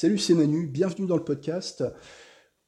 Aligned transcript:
Salut, 0.00 0.18
c'est 0.18 0.34
Manu, 0.34 0.68
bienvenue 0.68 1.08
dans 1.08 1.16
le 1.16 1.24
podcast. 1.24 1.82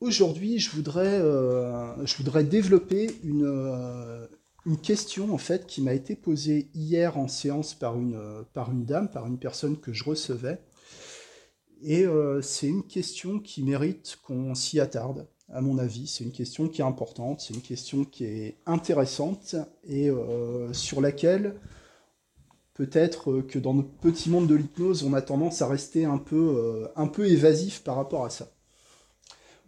Aujourd'hui, 0.01 0.59
je 0.59 0.69
voudrais, 0.73 1.21
euh, 1.23 2.43
développer 2.43 3.09
une, 3.23 3.45
euh, 3.45 4.27
une, 4.67 4.79
question 4.79 5.33
en 5.33 5.39
fait 5.39 5.65
qui 5.65 5.81
m'a 5.81 5.95
été 5.95 6.17
posée 6.17 6.71
hier 6.75 7.19
en 7.19 7.29
séance 7.29 7.73
par 7.73 7.97
une, 7.97 8.19
une 8.73 8.85
dame, 8.85 9.09
par 9.09 9.29
une 9.29 9.39
personne 9.39 9.79
que 9.79 9.93
je 9.93 10.03
recevais. 10.03 10.59
Et 11.85 12.05
euh, 12.05 12.43
c'est 12.43 12.67
une 12.67 12.83
question 12.83 13.39
qui 13.39 13.63
mérite 13.63 14.19
qu'on 14.25 14.57
s'y 14.57 14.81
attarde, 14.81 15.29
à 15.51 15.61
mon 15.61 15.79
avis. 15.79 16.09
C'est 16.09 16.25
une 16.25 16.33
question 16.33 16.67
qui 16.67 16.81
est 16.81 16.85
importante, 16.85 17.43
c'est 17.43 17.55
une 17.55 17.63
question 17.63 18.05
qui 18.05 18.25
est 18.25 18.57
intéressante 18.67 19.55
et 19.85 20.11
sur 20.73 21.01
laquelle 21.01 21.55
peut-être 22.81 23.43
que 23.43 23.59
dans 23.59 23.75
notre 23.75 23.91
petit 23.91 24.31
monde 24.31 24.47
de 24.47 24.55
l'hypnose, 24.55 25.03
on 25.03 25.13
a 25.13 25.21
tendance 25.21 25.61
à 25.61 25.69
rester 25.69 26.07
un 26.07 26.17
peu, 26.17 26.89
euh, 26.97 27.25
évasif 27.25 27.85
par 27.85 27.97
rapport 27.97 28.25
à 28.25 28.31
ça. 28.31 28.49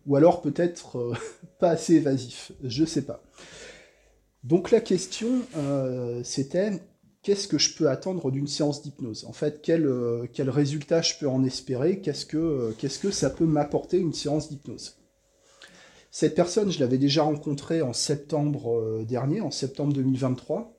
Ou 0.06 0.16
alors 0.16 0.40
peut-être 0.40 0.96
euh, 0.96 1.14
pas 1.58 1.68
assez 1.68 1.96
évasif, 1.96 2.52
je 2.64 2.86
sais 2.86 3.02
pas. 3.02 3.22
Donc 4.44 4.70
la 4.70 4.80
question, 4.80 5.28
euh, 5.58 6.22
c'était 6.24 6.80
qu'est-ce 7.20 7.48
que 7.48 7.58
je 7.58 7.76
peux 7.76 7.90
attendre 7.90 8.30
d'une 8.30 8.46
séance 8.46 8.80
d'hypnose? 8.80 9.26
En 9.26 9.34
fait, 9.34 9.60
quel, 9.62 9.86
résultat 10.48 11.02
je 11.02 11.12
peux 11.20 11.28
en 11.28 11.44
espérer? 11.44 12.00
Qu'est-ce 12.00 12.24
que, 12.24 12.74
qu'est-ce 12.78 12.98
que 12.98 13.10
ça 13.10 13.28
peut 13.28 13.44
m'apporter 13.44 13.98
une 13.98 14.14
séance 14.14 14.48
d'hypnose? 14.48 14.96
Cette 16.10 16.34
personne, 16.34 16.72
je 16.72 16.80
l'avais 16.80 16.96
déjà 16.96 17.24
rencontrée 17.24 17.82
en 17.82 17.92
septembre 17.92 19.04
dernier, 19.06 19.42
en 19.42 19.50
septembre 19.50 19.92
2023 19.92 20.71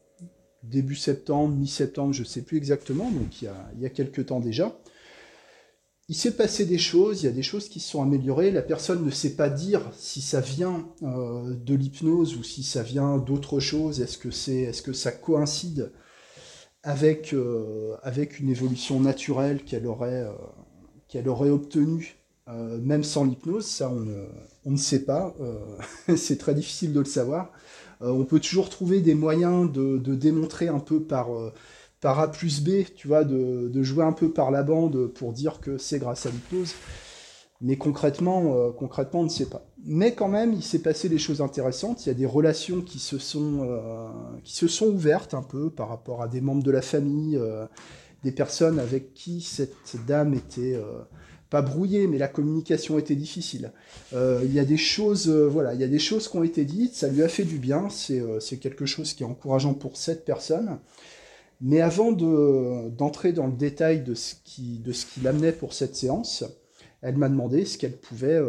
début 0.64 0.96
septembre, 0.96 1.54
mi-septembre, 1.56 2.14
je 2.14 2.22
ne 2.22 2.28
sais 2.28 2.42
plus 2.42 2.58
exactement, 2.58 3.12
donc 3.12 3.42
il 3.42 3.46
y, 3.46 3.48
a, 3.48 3.72
il 3.76 3.82
y 3.82 3.86
a 3.86 3.90
quelques 3.90 4.28
temps 4.28 4.40
déjà. 4.40 4.78
Il 6.10 6.16
s'est 6.16 6.36
passé 6.36 6.66
des 6.66 6.78
choses, 6.78 7.22
il 7.22 7.26
y 7.28 7.30
a 7.30 7.32
des 7.32 7.44
choses 7.44 7.70
qui 7.70 7.80
se 7.80 7.90
sont 7.90 8.02
améliorées. 8.02 8.52
La 8.52 8.62
personne 8.62 9.06
ne 9.06 9.10
sait 9.10 9.36
pas 9.36 9.50
dire 9.50 9.82
si 9.96 10.22
ça 10.22 10.42
vient 10.42 10.86
euh, 11.02 11.54
de 11.56 11.76
l'hypnose 11.76 12.36
ou 12.36 12.44
si 12.44 12.62
ça 12.62 12.84
vient 12.84 13.18
d'autre 13.18 13.60
chose. 13.60 14.02
Est-ce 14.02 14.18
que, 14.18 14.28
est-ce 14.28 14.82
que 14.82 14.92
ça 14.92 15.14
coïncide 15.14 15.94
avec, 16.84 17.34
euh, 17.34 17.96
avec 18.04 18.40
une 18.40 18.50
évolution 18.50 19.00
naturelle 19.00 19.64
qu'elle 19.64 19.88
aurait, 19.88 20.28
euh, 21.16 21.26
aurait 21.26 21.50
obtenue, 21.50 22.18
même 22.48 23.06
sans 23.06 23.24
l'hypnose? 23.24 23.66
Ça, 23.66 23.90
on 23.90 24.06
on 24.66 24.72
ne 24.72 24.78
sait 24.78 25.04
pas. 25.04 25.36
c'est 26.18 26.38
très 26.38 26.54
difficile 26.54 26.94
de 26.94 27.00
le 27.00 27.06
savoir. 27.06 27.52
Euh, 28.02 28.12
on 28.12 28.26
peut 28.26 28.40
toujours 28.40 28.70
trouver 28.70 29.02
des 29.02 29.16
moyens 29.16 29.72
de, 29.72 29.98
démontrer 30.16 30.68
un 30.68 30.80
peu 30.80 31.02
par, 31.02 31.34
euh, 31.34 31.54
par 32.02 32.20
A 32.20 32.32
plus 32.32 32.62
B, 32.62 32.84
tu 32.96 33.08
vois, 33.08 33.24
de, 33.24 33.84
jouer 33.84 34.04
un 34.04 34.14
peu 34.14 34.32
par 34.32 34.52
la 34.52 34.64
bande 34.64 35.08
pour 35.08 35.34
dire 35.34 35.60
que 35.60 35.78
c'est 35.78 36.00
grâce 36.00 36.26
à 36.26 36.30
l'hypnose. 36.30 36.74
Mais 37.62 37.78
concrètement, 37.78 38.56
euh, 38.58 38.72
concrètement, 38.72 39.22
on 39.22 39.26
ne 39.26 39.30
sait 39.30 39.46
pas. 39.46 39.66
Mais 39.86 40.14
quand 40.14 40.28
même, 40.28 40.54
il 40.54 40.64
s'est 40.64 40.82
passé 40.82 41.08
des 41.08 41.18
choses 41.18 41.42
intéressantes. 41.42 42.06
Il 42.06 42.10
y 42.10 42.12
a 42.12 42.16
des 42.16 42.26
relations 42.26 42.82
qui 42.82 43.00
se 43.00 43.18
sont, 43.18 43.82
qui 44.44 44.56
se 44.56 44.68
sont 44.68 44.88
ouvertes 44.88 45.34
un 45.34 45.42
peu 45.42 45.70
par 45.70 45.90
rapport 45.90 46.22
à 46.22 46.28
des 46.28 46.42
membres 46.42 46.64
de 46.64 46.72
la 46.72 46.82
famille, 46.82 47.40
des 48.24 48.32
personnes 48.32 48.80
avec 48.80 49.14
qui 49.14 49.42
cette 49.42 50.06
dame 50.06 50.34
était 50.34 50.78
brouillé, 51.62 52.08
mais 52.08 52.18
la 52.18 52.28
communication 52.28 52.98
était 52.98 53.16
difficile. 53.16 53.72
Euh, 54.14 54.42
il 54.44 54.54
y 54.54 54.60
a 54.60 54.66
des 54.66 54.78
choses, 54.78 55.30
euh, 55.30 55.48
voilà, 55.48 55.74
il 55.74 55.82
y 55.82 55.84
a 55.84 55.88
des 55.88 56.00
choses 56.00 56.28
qui 56.28 56.38
ont 56.38 56.44
été 56.44 56.66
dites, 56.66 56.96
ça 56.96 57.08
lui 57.08 57.24
a 57.24 57.28
fait 57.28 57.44
du 57.44 57.60
bien, 57.60 57.90
c'est 57.90 58.20
euh, 58.20 58.40
quelque 58.62 58.86
chose 58.86 59.14
qui 59.14 59.24
est 59.24 59.26
encourageant 59.26 59.74
pour 59.74 59.98
cette 59.98 60.26
personne. 60.26 60.80
Mais 61.62 61.80
avant 61.80 62.12
d'entrer 62.12 63.32
dans 63.32 63.48
le 63.48 63.54
détail 63.54 64.04
de 64.04 64.16
ce 64.16 64.36
qui, 64.44 64.80
de 64.80 64.92
ce 64.92 65.06
qui 65.06 65.22
l'amenait 65.22 65.54
pour 65.54 65.74
cette 65.74 65.96
séance, 65.96 66.44
elle 67.02 67.16
m'a 67.16 67.30
demandé 67.30 67.64
ce 67.64 67.78
qu'elle 67.78 67.96
pouvait, 67.96 68.42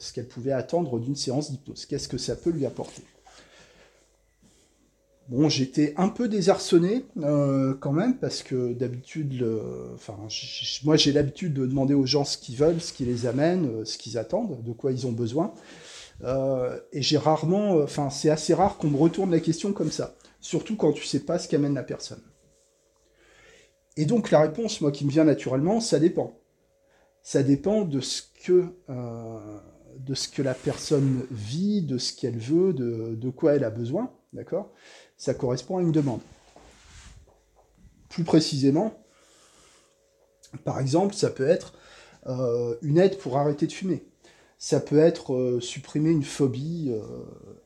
ce 0.00 0.12
qu'elle 0.12 0.26
pouvait 0.26 0.50
attendre 0.50 0.98
d'une 0.98 1.14
séance 1.14 1.52
d'hypnose. 1.52 1.86
Qu'est-ce 1.86 2.08
que 2.08 2.18
ça 2.18 2.34
peut 2.34 2.50
lui 2.50 2.66
apporter? 2.66 3.02
Bon, 5.28 5.48
j'étais 5.48 5.92
un 5.96 6.08
peu 6.08 6.28
désarçonné 6.28 7.04
euh, 7.18 7.74
quand 7.74 7.90
même 7.90 8.16
parce 8.16 8.44
que 8.44 8.72
d'habitude, 8.72 9.44
enfin, 9.94 10.16
moi 10.84 10.96
j'ai 10.96 11.12
l'habitude 11.12 11.52
de 11.52 11.66
demander 11.66 11.94
aux 11.94 12.06
gens 12.06 12.24
ce 12.24 12.38
qu'ils 12.38 12.56
veulent, 12.56 12.80
ce 12.80 12.92
qui 12.92 13.04
les 13.04 13.26
amène, 13.26 13.66
euh, 13.66 13.84
ce 13.84 13.98
qu'ils 13.98 14.18
attendent, 14.18 14.62
de 14.62 14.72
quoi 14.72 14.92
ils 14.92 15.04
ont 15.04 15.12
besoin. 15.12 15.52
Euh, 16.22 16.78
et 16.92 17.02
j'ai 17.02 17.18
rarement, 17.18 17.72
enfin, 17.82 18.08
c'est 18.08 18.30
assez 18.30 18.54
rare 18.54 18.78
qu'on 18.78 18.88
me 18.88 18.96
retourne 18.96 19.32
la 19.32 19.40
question 19.40 19.72
comme 19.72 19.90
ça, 19.90 20.14
surtout 20.40 20.76
quand 20.76 20.92
tu 20.92 21.04
sais 21.04 21.20
pas 21.20 21.40
ce 21.40 21.48
qu'amène 21.48 21.74
la 21.74 21.82
personne. 21.82 22.22
Et 23.96 24.04
donc 24.04 24.30
la 24.30 24.40
réponse, 24.40 24.80
moi, 24.80 24.92
qui 24.92 25.04
me 25.04 25.10
vient 25.10 25.24
naturellement, 25.24 25.80
ça 25.80 25.98
dépend. 25.98 26.38
Ça 27.22 27.42
dépend 27.42 27.82
de 27.82 28.00
ce 28.00 28.22
que, 28.44 28.66
de 28.88 30.14
ce 30.14 30.28
que 30.28 30.42
la 30.42 30.54
personne 30.54 31.26
vit, 31.32 31.82
de 31.82 31.98
ce 31.98 32.14
qu'elle 32.14 32.38
veut, 32.38 32.72
de, 32.72 33.16
de 33.16 33.30
quoi 33.30 33.54
elle 33.54 33.64
a 33.64 33.70
besoin, 33.70 34.12
d'accord? 34.32 34.72
Ça 35.16 35.34
correspond 35.34 35.78
à 35.78 35.82
une 35.82 35.92
demande. 35.92 36.20
Plus 38.08 38.24
précisément, 38.24 38.94
par 40.64 40.80
exemple, 40.80 41.14
ça 41.14 41.30
peut 41.30 41.48
être 41.48 41.74
euh, 42.26 42.74
une 42.82 42.98
aide 42.98 43.18
pour 43.18 43.36
arrêter 43.36 43.66
de 43.66 43.72
fumer. 43.72 44.04
Ça 44.58 44.80
peut 44.80 44.98
être 44.98 45.34
euh, 45.34 45.60
supprimer 45.60 46.10
une 46.10 46.24
phobie, 46.24 46.90
euh, 46.90 47.02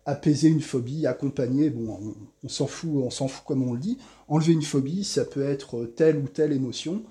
apaiser 0.07 0.49
une 0.49 0.61
phobie, 0.61 1.07
accompagner, 1.07 1.71
bon, 1.71 2.17
on, 2.43 2.49
s'en 2.49 2.67
fout, 2.67 2.91
on 2.95 3.11
s'en 3.11 3.29
fout 3.29 3.45
comme 3.47 3.67
on 3.67 3.75
le 3.75 3.79
dit, 3.79 3.99
enlever 4.27 4.53
une 4.53 4.63
phobie, 4.63 5.05
ça 5.05 5.25
peut 5.25 5.49
être 5.49 5.85
telle 5.85 6.17
ou 6.17 6.27
telle 6.27 6.53
émotion, 6.53 7.05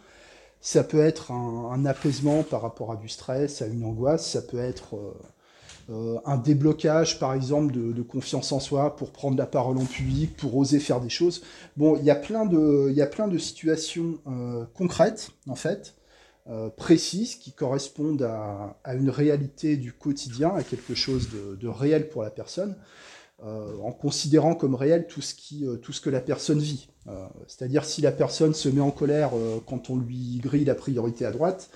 ça 0.59 0.83
peut 0.83 0.99
être 0.99 1.31
un, 1.31 1.85
apaisement 1.85 2.43
par 2.43 2.61
rapport 2.61 2.91
à 2.91 2.97
du 2.97 3.07
stress, 3.07 3.61
à 3.61 3.67
une 3.67 3.85
angoisse, 3.85 4.29
ça 4.29 4.41
peut 4.41 4.59
être 4.59 4.97
un 6.25 6.37
déblocage, 6.37 7.19
par 7.19 7.33
exemple, 7.33 7.73
de, 7.73 8.01
confiance 8.01 8.51
en 8.51 8.59
soi 8.59 8.95
pour 8.95 9.11
prendre 9.11 9.37
la 9.37 9.45
parole 9.45 9.77
en 9.77 9.85
public, 9.85 10.35
pour 10.37 10.55
oser 10.55 10.79
faire 10.79 11.01
des 11.01 11.09
choses. 11.09 11.41
Bon, 11.77 11.97
il 11.97 12.03
y 12.03 12.11
a 12.11 12.15
plein 12.15 12.45
de, 12.45 12.91
y 12.91 13.01
a 13.01 13.07
plein 13.07 13.27
de 13.27 13.37
situations 13.37 14.19
euh, 14.27 14.65
concrètes, 14.75 15.31
en 15.47 15.55
fait, 15.55 15.95
euh, 16.47 16.69
précises, 16.69 17.35
qui 17.35 17.51
correspondent 17.51 18.21
à, 18.21 18.77
une 18.93 19.09
réalité 19.09 19.77
du 19.77 19.91
quotidien, 19.93 20.53
à 20.55 20.63
quelque 20.63 20.93
chose 20.93 21.29
de, 21.59 21.67
réel 21.67 22.09
pour 22.09 22.23
la 22.23 22.29
personne, 22.29 22.75
en 23.41 23.93
considérant 23.93 24.53
comme 24.53 24.75
réel 24.75 25.07
tout 25.07 25.21
ce, 25.21 25.33
qui, 25.33 25.65
tout 25.81 25.93
ce 25.93 26.01
que 26.01 26.09
la 26.09 26.19
personne 26.19 26.59
vit. 26.59 26.89
C'est-à-dire 27.47 27.85
si 27.85 28.01
la 28.01 28.11
personne 28.11 28.53
se 28.53 28.67
met 28.67 28.81
en 28.81 28.91
colère 28.91 29.31
quand 29.65 29.89
on 29.89 29.95
lui 29.95 30.41
grille 30.43 30.65
la 30.65 30.75
priorité 30.75 31.25
à 31.25 31.31
droite, 31.31 31.69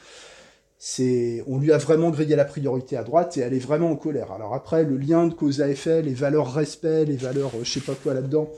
on 1.47 1.59
lui 1.59 1.71
a 1.71 1.77
vraiment 1.77 2.09
grillé 2.09 2.35
la 2.35 2.45
priorité 2.45 2.97
à 2.97 3.03
droite 3.03 3.37
et 3.37 3.41
elle 3.41 3.53
est 3.53 3.59
vraiment 3.59 3.91
en 3.91 3.95
colère. 3.95 4.31
Alors 4.31 4.53
après, 4.53 4.83
le 4.83 4.97
lien 4.97 5.27
de 5.27 5.33
cause 5.33 5.61
à 5.61 5.69
effet, 5.69 6.01
les 6.01 6.13
valeurs 6.13 6.53
respect, 6.53 7.05
les 7.05 7.15
valeurs 7.15 7.51
euh, 7.55 7.63
je 7.63 7.71
sais 7.71 7.79
pas 7.79 7.95
quoi 7.95 8.13
là-dedans, 8.13 8.49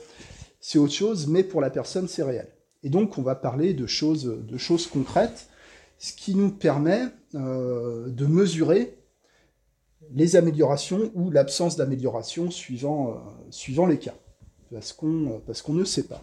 c'est 0.60 0.78
autre 0.78 0.92
chose, 0.92 1.28
mais 1.28 1.44
pour 1.44 1.60
la 1.60 1.70
personne, 1.70 2.08
c'est 2.08 2.24
réel. 2.24 2.48
Et 2.82 2.90
donc, 2.90 3.16
on 3.18 3.22
va 3.22 3.36
parler 3.36 3.74
de 3.74 3.86
choses, 3.86 4.24
de 4.24 4.56
choses 4.56 4.86
concrètes, 4.86 5.48
ce 5.98 6.12
qui 6.12 6.34
nous 6.34 6.50
permet 6.50 7.02
euh, 7.34 8.08
de 8.08 8.26
mesurer 8.26 8.98
les 10.12 10.36
améliorations 10.36 11.10
ou 11.14 11.30
l'absence 11.30 11.76
d'amélioration 11.76 12.50
suivant, 12.50 13.22
euh, 13.48 13.86
les 13.86 13.98
cas, 13.98 14.14
parce 14.72 14.92
qu'on 14.92 15.72
ne 15.74 15.84
sait 15.84 16.04
pas. 16.04 16.22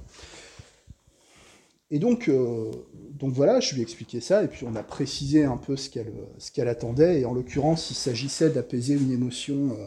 Et 1.93 1.99
donc, 1.99 2.27
euh, 2.27 2.71
donc 3.11 3.33
voilà, 3.33 3.59
je 3.59 3.75
lui 3.75 3.81
ai 3.81 3.83
expliqué 3.83 4.19
ça, 4.19 4.43
et 4.43 4.47
puis 4.47 4.65
on 4.67 4.75
a 4.75 4.81
précisé 4.81 5.43
un 5.43 5.57
peu 5.57 5.77
ce 5.77 5.91
qu'elle 5.91 6.67
attendait, 6.67 7.21
et 7.21 7.25
en 7.25 7.35
l'occurrence, 7.35 7.91
il 7.91 7.93
s'agissait 7.93 8.49
d'apaiser 8.49 8.95
une 8.95 9.11
émotion, 9.11 9.77
euh, 9.77 9.85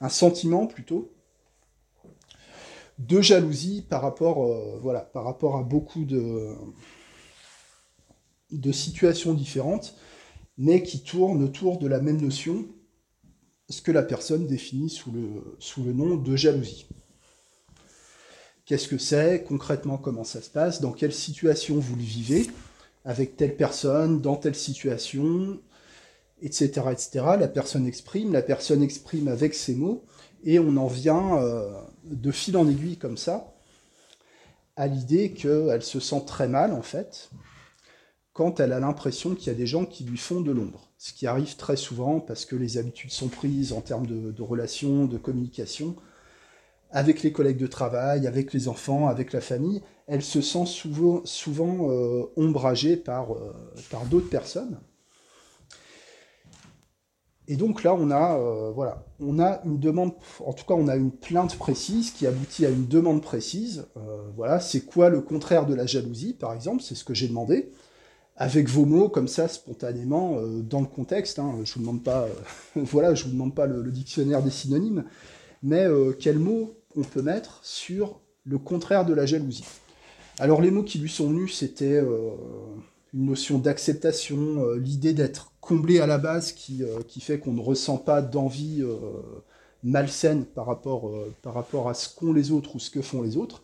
un 0.00 0.08
sentiment 0.08 0.68
plutôt, 0.68 1.12
de 3.00 3.20
jalousie 3.20 3.82
par 3.82 4.00
rapport, 4.00 4.44
euh, 4.44 4.78
voilà, 4.80 5.00
par 5.00 5.24
rapport 5.24 5.56
à 5.56 5.64
beaucoup 5.64 6.04
de, 6.04 6.54
de 8.52 8.70
situations 8.70 9.34
différentes, 9.34 9.96
mais 10.56 10.84
qui 10.84 11.02
tournent 11.02 11.42
autour 11.42 11.78
de 11.78 11.88
la 11.88 12.00
même 12.00 12.20
notion, 12.20 12.64
ce 13.68 13.82
que 13.82 13.90
la 13.90 14.04
personne 14.04 14.46
définit 14.46 14.88
sous 14.88 15.10
le, 15.10 15.56
sous 15.58 15.82
le 15.82 15.94
nom 15.94 16.14
de 16.14 16.36
jalousie. 16.36 16.86
Qu'est-ce 18.70 18.86
que 18.86 18.98
c'est 18.98 19.42
Concrètement, 19.42 19.98
comment 19.98 20.22
ça 20.22 20.40
se 20.40 20.48
passe 20.48 20.80
Dans 20.80 20.92
quelle 20.92 21.12
situation 21.12 21.80
vous 21.80 21.96
le 21.96 22.02
vivez 22.02 22.46
Avec 23.04 23.36
telle 23.36 23.56
personne, 23.56 24.20
dans 24.20 24.36
telle 24.36 24.54
situation, 24.54 25.58
etc. 26.40 26.82
etc. 26.92 27.10
La 27.36 27.48
personne 27.48 27.84
exprime, 27.84 28.32
la 28.32 28.42
personne 28.42 28.80
exprime 28.84 29.26
avec 29.26 29.54
ses 29.54 29.74
mots, 29.74 30.04
et 30.44 30.60
on 30.60 30.76
en 30.76 30.86
vient 30.86 31.42
euh, 31.42 31.68
de 32.04 32.30
fil 32.30 32.56
en 32.56 32.68
aiguille 32.68 32.96
comme 32.96 33.16
ça 33.16 33.52
à 34.76 34.86
l'idée 34.86 35.32
qu'elle 35.32 35.82
se 35.82 35.98
sent 35.98 36.22
très 36.24 36.46
mal, 36.46 36.72
en 36.72 36.82
fait, 36.82 37.28
quand 38.34 38.60
elle 38.60 38.72
a 38.72 38.78
l'impression 38.78 39.34
qu'il 39.34 39.48
y 39.48 39.50
a 39.50 39.58
des 39.58 39.66
gens 39.66 39.84
qui 39.84 40.04
lui 40.04 40.16
font 40.16 40.42
de 40.42 40.52
l'ombre. 40.52 40.92
Ce 40.96 41.12
qui 41.12 41.26
arrive 41.26 41.56
très 41.56 41.74
souvent 41.74 42.20
parce 42.20 42.44
que 42.44 42.54
les 42.54 42.78
habitudes 42.78 43.10
sont 43.10 43.26
prises 43.26 43.72
en 43.72 43.80
termes 43.80 44.06
de 44.06 44.42
relations, 44.42 45.06
de 45.06 45.18
communication, 45.18 45.96
avec 46.92 47.22
les 47.22 47.32
collègues 47.32 47.58
de 47.58 47.66
travail, 47.66 48.26
avec 48.26 48.52
les 48.52 48.68
enfants, 48.68 49.06
avec 49.06 49.32
la 49.32 49.40
famille, 49.40 49.82
elle 50.06 50.22
se 50.22 50.40
sent 50.40 50.64
souvent, 50.66 51.22
euh, 51.90 52.24
ombragée 52.36 52.96
par, 52.96 53.32
euh, 53.32 53.54
par 53.90 54.04
d'autres 54.06 54.28
personnes. 54.28 54.80
Et 57.46 57.56
donc 57.56 57.82
là, 57.82 57.94
on 57.94 58.12
a, 58.12 58.70
voilà, 58.70 59.04
on 59.18 59.40
a 59.40 59.60
une 59.64 59.80
demande, 59.80 60.12
en 60.38 60.52
tout 60.52 60.64
cas, 60.64 60.74
on 60.74 60.86
a 60.86 60.94
une 60.94 61.10
plainte 61.10 61.56
précise 61.58 62.12
qui 62.12 62.28
aboutit 62.28 62.64
à 62.64 62.70
une 62.70 62.86
demande 62.86 63.22
précise. 63.22 63.88
voilà, 64.36 64.60
c'est 64.60 64.82
quoi 64.82 65.08
le 65.08 65.20
contraire 65.20 65.66
de 65.66 65.74
la 65.74 65.84
jalousie, 65.84 66.32
par 66.32 66.54
exemple? 66.54 66.80
C'est 66.80 66.94
ce 66.94 67.02
que 67.02 67.12
j'ai 67.12 67.26
demandé 67.26 67.72
avec 68.36 68.68
vos 68.68 68.84
mots 68.84 69.08
comme 69.08 69.26
ça 69.26 69.48
spontanément 69.48 70.36
dans 70.62 70.80
le 70.80 70.86
contexte. 70.86 71.40
Hein. 71.40 71.56
Je 71.64 71.74
vous 71.74 71.80
demande 71.80 72.04
pas, 72.04 72.28
voilà, 72.76 73.16
je 73.16 73.24
vous 73.24 73.30
demande 73.30 73.52
pas 73.52 73.66
le, 73.66 73.82
dictionnaire 73.90 74.44
des 74.44 74.50
synonymes, 74.50 75.02
mais 75.64 75.88
quels 76.20 76.38
mots 76.38 76.79
on 76.96 77.02
peut 77.02 77.22
mettre 77.22 77.60
sur 77.62 78.20
le 78.44 78.58
contraire 78.58 79.04
de 79.04 79.14
la 79.14 79.26
jalousie. 79.26 79.64
Alors 80.38 80.60
les 80.60 80.70
mots 80.70 80.82
qui 80.82 80.98
lui 80.98 81.10
sont 81.10 81.28
venus, 81.28 81.58
c'était 81.58 81.96
euh, 81.96 82.30
une 83.12 83.26
notion 83.26 83.58
d'acceptation, 83.58 84.64
euh, 84.64 84.76
l'idée 84.76 85.12
d'être 85.12 85.52
comblé 85.60 86.00
à 86.00 86.06
la 86.06 86.18
base 86.18 86.52
qui, 86.52 86.82
euh, 86.82 87.00
qui 87.06 87.20
fait 87.20 87.38
qu'on 87.38 87.52
ne 87.52 87.60
ressent 87.60 87.98
pas 87.98 88.22
d'envie 88.22 88.82
malsaine 89.82 90.44
par 90.44 90.66
rapport, 90.66 91.12
par 91.42 91.54
rapport 91.54 91.88
à 91.88 91.94
ce 91.94 92.14
qu'ont 92.14 92.32
les 92.32 92.52
autres 92.52 92.76
ou 92.76 92.78
ce 92.78 92.90
que 92.90 93.02
font 93.02 93.22
les 93.22 93.36
autres. 93.36 93.62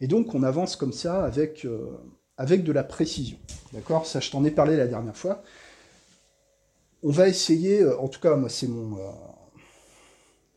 Et 0.00 0.06
donc 0.06 0.34
on 0.34 0.42
avance 0.42 0.76
comme 0.76 0.92
ça 0.92 1.24
avec, 1.24 1.66
avec 2.36 2.64
de 2.64 2.72
la 2.72 2.84
précision. 2.84 3.38
D'accord? 3.72 4.06
Ça, 4.06 4.20
je 4.20 4.30
t'en 4.30 4.44
ai 4.44 4.50
parlé 4.50 4.76
la 4.76 4.86
dernière 4.86 5.16
fois. 5.16 5.42
On 7.02 7.10
va 7.10 7.28
essayer, 7.28 7.84
en 7.84 8.08
tout 8.08 8.20
cas, 8.20 8.34
moi, 8.36 8.48
c'est 8.48 8.66
mon, 8.66 8.96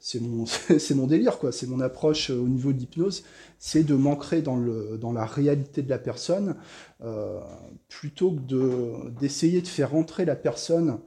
c'est 0.79 0.95
mon, 0.95 1.05
délire, 1.05 1.37
quoi. 1.37 1.51
C'est 1.51 1.67
mon 1.67 1.81
approche 1.81 2.31
euh, 2.31 2.39
au 2.39 2.47
niveau 2.47 2.71
de 2.71 2.77
l'hypnose, 2.77 3.23
c'est 3.59 3.83
de 3.83 3.93
m'ancrer 3.93 4.41
dans, 4.41 4.55
la 4.55 5.25
réalité 5.25 5.81
de 5.81 5.89
la 5.89 5.99
personne, 5.99 6.55
euh, 7.03 7.41
plutôt 7.89 8.31
que 8.31 8.39
de, 8.39 9.09
d'essayer 9.19 9.61
de 9.61 9.67
faire 9.67 9.95
entrer 9.95 10.23
la 10.23 10.37
personne 10.37 10.99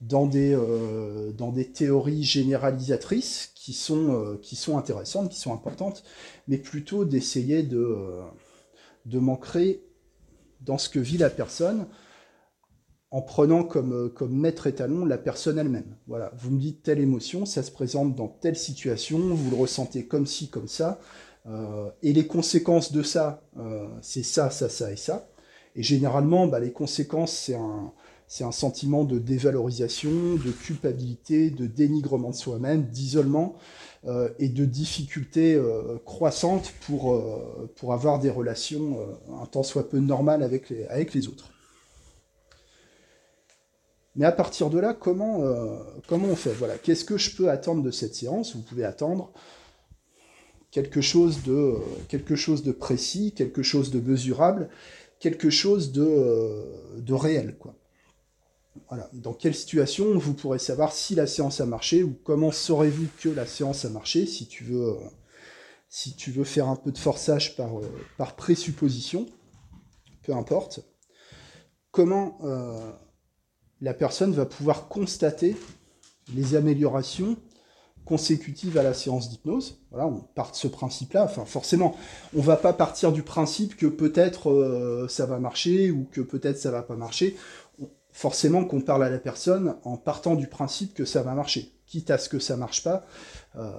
dans 0.00 0.26
des, 0.26 0.52
euh, 0.54 1.30
théories 1.74 2.24
généralisatrices 2.24 3.52
qui 3.54 3.72
sont, 3.72 4.38
qui 4.42 4.56
sont 4.56 4.76
intéressantes, 4.78 5.30
qui 5.30 5.38
sont 5.38 5.54
importantes, 5.54 6.02
mais 6.48 6.58
plutôt 6.58 7.04
d'essayer 7.04 7.62
de, 7.62 7.96
de 9.06 9.18
m'ancrer 9.20 9.84
dans 10.62 10.78
ce 10.78 10.88
que 10.88 10.98
vit 10.98 11.18
la 11.18 11.30
personne, 11.30 11.86
en 13.10 13.22
prenant 13.22 13.64
comme, 13.64 13.92
euh, 13.92 14.08
comme 14.08 14.32
maître 14.32 14.66
étalon 14.66 15.04
la 15.04 15.18
personne 15.18 15.58
elle-même. 15.58 15.96
Voilà, 16.06 16.32
vous 16.38 16.50
me 16.50 16.60
dites 16.60 16.82
telle 16.82 17.00
émotion, 17.00 17.44
ça 17.44 17.62
se 17.62 17.70
présente 17.70 18.14
dans 18.14 18.28
telle 18.28 18.56
situation, 18.56 19.18
vous 19.18 19.50
le 19.50 19.56
ressentez 19.56 20.06
comme 20.06 20.26
ci, 20.26 20.48
comme 20.48 20.68
ça, 20.68 21.00
euh, 21.48 21.90
et 22.02 22.12
les 22.12 22.26
conséquences 22.26 22.92
de 22.92 23.02
ça, 23.02 23.42
euh, 23.58 23.88
c'est 24.02 24.22
ça, 24.22 24.50
ça, 24.50 24.68
ça 24.68 24.92
et 24.92 24.96
ça. 24.96 25.28
Et 25.74 25.82
généralement, 25.82 26.46
bah, 26.46 26.60
les 26.60 26.72
conséquences, 26.72 27.32
c'est 27.32 27.54
un, 27.54 27.92
c'est 28.26 28.44
un 28.44 28.52
sentiment 28.52 29.04
de 29.04 29.18
dévalorisation, 29.18 30.10
de 30.10 30.50
culpabilité, 30.50 31.50
de 31.50 31.66
dénigrement 31.66 32.30
de 32.30 32.36
soi-même, 32.36 32.84
d'isolement 32.84 33.56
et 34.38 34.48
de 34.48 34.64
difficultés 34.64 35.60
croissantes 36.04 36.72
pour, 36.86 37.22
pour 37.76 37.92
avoir 37.92 38.18
des 38.18 38.30
relations 38.30 38.98
un 39.40 39.46
tant 39.46 39.62
soit 39.62 39.88
peu 39.88 39.98
normales 39.98 40.42
avec 40.42 40.70
les, 40.70 40.86
avec 40.86 41.12
les 41.12 41.28
autres. 41.28 41.50
Mais 44.16 44.24
à 44.24 44.32
partir 44.32 44.70
de 44.70 44.78
là, 44.78 44.92
comment, 44.92 45.42
euh, 45.42 45.78
comment 46.08 46.28
on 46.28 46.36
fait? 46.36 46.52
Voilà, 46.52 46.78
qu'est-ce 46.78 47.04
que 47.04 47.16
je 47.16 47.36
peux 47.36 47.48
attendre 47.48 47.82
de 47.82 47.90
cette 47.90 48.14
séance? 48.14 48.56
Vous 48.56 48.62
pouvez 48.62 48.84
attendre 48.84 49.32
quelque 50.70 51.00
chose 51.00 51.42
de, 51.44 51.76
quelque 52.08 52.36
chose 52.36 52.62
de 52.62 52.72
précis, 52.72 53.32
quelque 53.34 53.62
chose 53.62 53.90
de 53.90 54.00
mesurable, 54.00 54.68
quelque 55.20 55.50
chose 55.50 55.92
de, 55.92 56.02
euh, 56.02 56.64
de 56.98 57.14
réel. 57.14 57.56
Quoi. 57.58 57.76
Dans 59.12 59.34
quelle 59.34 59.54
situation 59.54 60.16
vous 60.18 60.34
pourrez 60.34 60.58
savoir 60.58 60.92
si 60.92 61.14
la 61.14 61.26
séance 61.26 61.60
a 61.60 61.66
marché 61.66 62.02
ou 62.02 62.16
comment 62.24 62.50
saurez-vous 62.50 63.06
que 63.20 63.28
la 63.28 63.46
séance 63.46 63.84
a 63.84 63.90
marché 63.90 64.26
si 64.26 64.46
tu 64.46 64.64
veux, 64.64 64.96
veux 66.28 66.44
faire 66.44 66.68
un 66.68 66.76
peu 66.76 66.90
de 66.90 66.98
forçage 66.98 67.56
par, 67.56 67.70
par 68.16 68.36
présupposition, 68.36 69.26
peu 70.22 70.34
importe. 70.34 70.80
Comment, 71.90 72.38
euh, 72.44 72.92
la 73.80 73.94
personne 73.94 74.32
va 74.32 74.46
pouvoir 74.46 74.88
constater 74.88 75.56
les 76.34 76.54
améliorations 76.54 77.36
consécutives 78.04 78.76
à 78.78 78.82
la 78.82 78.94
séance 78.94 79.28
d'hypnose. 79.30 79.80
Voilà, 79.90 80.06
on 80.06 80.20
part 80.34 80.50
de 80.50 80.56
ce 80.56 80.68
principe-là. 80.68 81.24
Enfin, 81.24 81.44
forcément, 81.44 81.96
on 82.36 82.40
va 82.40 82.56
pas 82.56 82.72
partir 82.72 83.12
du 83.12 83.22
principe 83.22 83.76
que 83.76 83.86
peut-être 83.86 84.50
euh, 84.50 85.06
ça 85.08 85.26
va 85.26 85.38
marcher 85.38 85.90
ou 85.90 86.08
que 86.10 86.20
peut-être 86.20 86.58
ça 86.58 86.70
va 86.70 86.82
pas 86.82 86.96
marcher. 86.96 87.36
Forcément 88.12 88.64
qu'on 88.64 88.80
parle 88.80 89.04
à 89.04 89.10
la 89.10 89.18
personne 89.18 89.76
en 89.84 89.96
partant 89.96 90.34
du 90.34 90.48
principe 90.48 90.94
que 90.94 91.04
ça 91.04 91.22
va 91.22 91.34
marcher, 91.34 91.72
quitte 91.86 92.10
à 92.10 92.18
ce 92.18 92.28
que 92.28 92.40
ça 92.40 92.56
marche 92.56 92.82
pas. 92.82 93.04
Euh, 93.56 93.70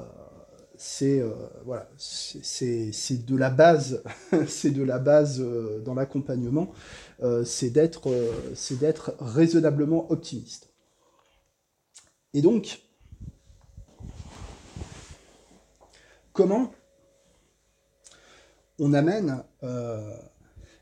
c'est 0.78 1.20
euh, 1.20 1.32
voilà, 1.66 1.90
c'est 1.98 3.26
de 3.26 3.36
la 3.36 3.50
base, 3.50 4.02
c'est 4.48 4.72
de 4.72 4.82
la 4.82 4.98
base 4.98 5.44
dans 5.86 5.94
l'accompagnement, 5.94 6.72
c'est 7.46 7.70
d'être 7.70 8.10
c'est 8.56 8.80
d'être 8.80 9.16
raisonnablement 9.20 10.12
optimiste. 10.12 10.70
Et 12.34 12.42
donc, 12.42 12.82
comment 16.34 16.72
on 18.80 18.94
amène 18.94 19.44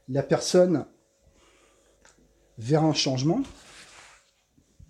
la 0.08 0.24
personne 0.24 0.86
vers 2.58 2.84
un 2.84 2.94
changement? 2.94 3.42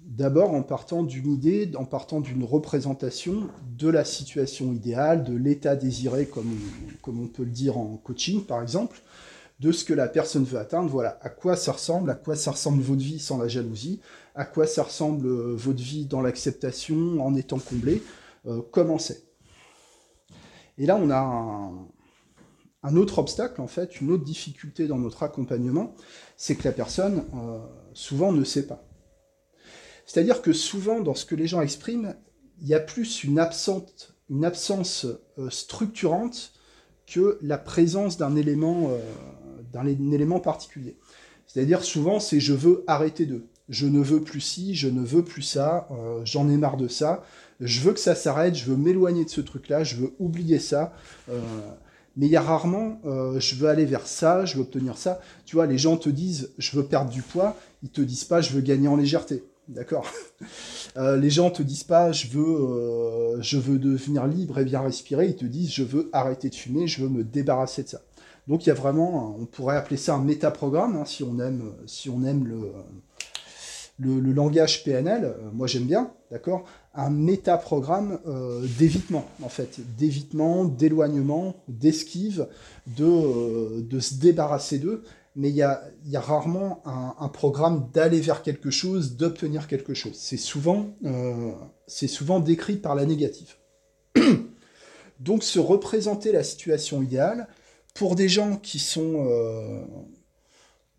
D'abord 0.01 0.53
en 0.53 0.63
partant 0.63 1.03
d'une 1.03 1.31
idée, 1.31 1.71
en 1.75 1.85
partant 1.85 2.19
d'une 2.19 2.43
représentation 2.43 3.47
de 3.77 3.87
la 3.87 4.03
situation 4.03 4.73
idéale, 4.73 5.23
de 5.23 5.35
l'état 5.35 5.75
désiré, 5.75 6.25
comme, 6.25 6.59
comme 7.01 7.21
on 7.21 7.27
peut 7.27 7.43
le 7.43 7.51
dire 7.51 7.77
en 7.77 7.95
coaching 7.97 8.43
par 8.43 8.61
exemple, 8.61 9.01
de 9.59 9.71
ce 9.71 9.83
que 9.83 9.93
la 9.93 10.07
personne 10.07 10.43
veut 10.43 10.57
atteindre. 10.57 10.89
Voilà, 10.89 11.17
à 11.21 11.29
quoi 11.29 11.55
ça 11.55 11.73
ressemble, 11.73 12.09
à 12.09 12.15
quoi 12.15 12.35
ça 12.35 12.51
ressemble 12.51 12.81
votre 12.81 13.01
vie 13.01 13.19
sans 13.19 13.37
la 13.37 13.47
jalousie, 13.47 13.99
à 14.35 14.45
quoi 14.45 14.65
ça 14.65 14.83
ressemble 14.83 15.27
euh, 15.27 15.53
votre 15.55 15.81
vie 15.81 16.05
dans 16.05 16.21
l'acceptation, 16.21 17.19
en 17.19 17.35
étant 17.35 17.59
comblé, 17.59 18.01
euh, 18.47 18.61
comment 18.71 18.97
c'est. 18.97 19.23
Et 20.77 20.85
là, 20.85 20.95
on 20.95 21.09
a 21.09 21.71
un, 22.83 22.95
autre 22.95 23.19
obstacle, 23.19 23.59
en 23.59 23.67
fait, 23.67 23.99
une 23.99 24.11
autre 24.11 24.23
difficulté 24.23 24.87
dans 24.87 24.97
notre 24.97 25.23
accompagnement, 25.23 25.93
c'est 26.37 26.55
que 26.55 26.63
la 26.63 26.71
personne, 26.71 27.25
euh, 27.35 27.59
souvent, 27.93 28.31
ne 28.31 28.45
sait 28.45 28.65
pas. 28.65 28.85
C'est-à-dire 30.05 30.41
que 30.41 30.53
souvent, 30.53 31.01
dans 31.01 31.15
ce 31.15 31.25
que 31.25 31.35
les 31.35 31.47
gens 31.47 31.61
expriment, 31.61 32.15
il 32.61 32.67
y 32.67 32.73
a 32.73 32.79
plus 32.79 33.25
une, 33.25 33.39
absence 33.39 35.05
structurante 35.49 36.53
que 37.05 37.37
la 37.41 37.57
présence 37.57 38.17
d'un 38.17 38.35
élément, 38.35 38.91
d'un 39.71 39.85
élément 39.85 40.39
particulier. 40.39 40.95
C'est-à-dire 41.47 41.83
souvent, 41.83 42.19
c'est 42.19 42.39
je 42.39 42.53
veux 42.53 42.83
arrêter 42.87 43.25
de. 43.25 43.43
Je 43.69 43.85
ne 43.85 44.01
veux 44.01 44.21
plus 44.21 44.41
ci, 44.41 44.73
je 44.73 44.87
ne 44.87 45.03
veux 45.03 45.23
plus 45.23 45.43
ça, 45.43 45.87
euh, 45.91 46.21
j'en 46.23 46.49
ai 46.49 46.57
marre 46.57 46.77
de 46.77 46.87
ça, 46.87 47.23
je 47.59 47.81
veux 47.81 47.93
que 47.93 47.99
ça 47.99 48.15
s'arrête, 48.15 48.55
je 48.55 48.65
veux 48.65 48.75
m'éloigner 48.75 49.25
de 49.25 49.29
ce 49.29 49.41
truc-là, 49.41 49.83
je 49.83 49.95
veux 49.95 50.13
oublier 50.17 50.57
ça. 50.57 50.93
mais 52.17 52.25
il 52.25 52.31
y 52.31 52.35
a 52.35 52.41
rarement, 52.41 52.99
je 53.05 53.55
veux 53.55 53.69
aller 53.69 53.85
vers 53.85 54.07
ça, 54.07 54.43
je 54.45 54.55
veux 54.55 54.61
obtenir 54.61 54.97
ça. 54.97 55.21
Tu 55.45 55.55
vois, 55.55 55.67
les 55.67 55.77
gens 55.77 55.97
te 55.97 56.09
disent, 56.09 56.49
je 56.57 56.75
veux 56.75 56.83
perdre 56.83 57.11
du 57.11 57.21
poids, 57.21 57.55
ils 57.83 57.89
te 57.89 58.01
disent 58.01 58.23
pas, 58.23 58.41
je 58.41 58.53
veux 58.53 58.61
gagner 58.61 58.87
en 58.87 58.95
légèreté. 58.95 59.43
D'accord 59.69 60.11
euh, 60.97 61.15
Les 61.15 61.29
gens 61.29 61.51
te 61.51 61.61
disent 61.61 61.83
pas 61.83 62.11
je 62.11 62.27
veux, 62.27 62.43
euh, 62.43 63.41
je 63.41 63.59
veux 63.59 63.77
devenir 63.77 64.25
libre 64.25 64.57
et 64.57 64.65
bien 64.65 64.81
respirer, 64.81 65.27
ils 65.27 65.35
te 65.35 65.45
disent 65.45 65.71
je 65.71 65.83
veux 65.83 66.09
arrêter 66.11 66.49
de 66.49 66.55
fumer, 66.55 66.87
je 66.87 67.03
veux 67.03 67.09
me 67.09 67.23
débarrasser 67.23 67.83
de 67.83 67.89
ça. 67.89 68.01
Donc 68.49 68.65
il 68.65 68.69
y 68.69 68.71
a 68.71 68.75
vraiment, 68.75 69.37
on 69.39 69.45
pourrait 69.45 69.77
appeler 69.77 69.95
ça 69.95 70.15
un 70.15 70.21
métaprogramme, 70.21 70.97
hein, 70.97 71.05
si 71.05 71.23
on 71.23 71.39
aime, 71.39 71.71
le, 73.99 74.19
langage 74.33 74.83
PNL, 74.83 75.23
euh, 75.23 75.49
moi 75.53 75.67
j'aime 75.67 75.85
bien, 75.85 76.11
d'accord? 76.31 76.65
Un 76.93 77.09
métaprogramme 77.11 78.19
d'évitement, 78.77 79.25
en 79.43 79.49
fait, 79.49 79.79
d'évitement, 79.97 80.65
d'éloignement, 80.65 81.55
d'esquive, 81.69 82.47
de, 82.97 83.81
de 83.81 83.99
se 84.01 84.15
débarrasser 84.15 84.79
d'eux 84.79 85.03
mais 85.39 85.49
il 85.49 85.55
y 85.55 85.63
a, 85.63 85.81
rarement 86.15 86.81
un, 86.85 87.27
programme 87.29 87.89
d'aller 87.93 88.19
vers 88.19 88.41
quelque 88.41 88.71
chose, 88.71 89.15
d'obtenir 89.15 89.67
quelque 89.67 89.93
chose. 89.93 90.15
C'est 90.15 90.35
euh, 91.05 91.51
souvent 91.87 92.39
décrit 92.41 92.75
par 92.75 92.93
la 92.93 93.05
négative. 93.05 93.55
Donc 95.19 95.43
se 95.43 95.59
représenter 95.59 96.33
la 96.33 96.43
situation 96.43 97.01
idéale, 97.01 97.47
pour 97.99 98.15
des 98.15 98.29
gens 98.29 98.55
qui 98.55 98.79
sont, 98.79 99.27
euh, 99.27 99.83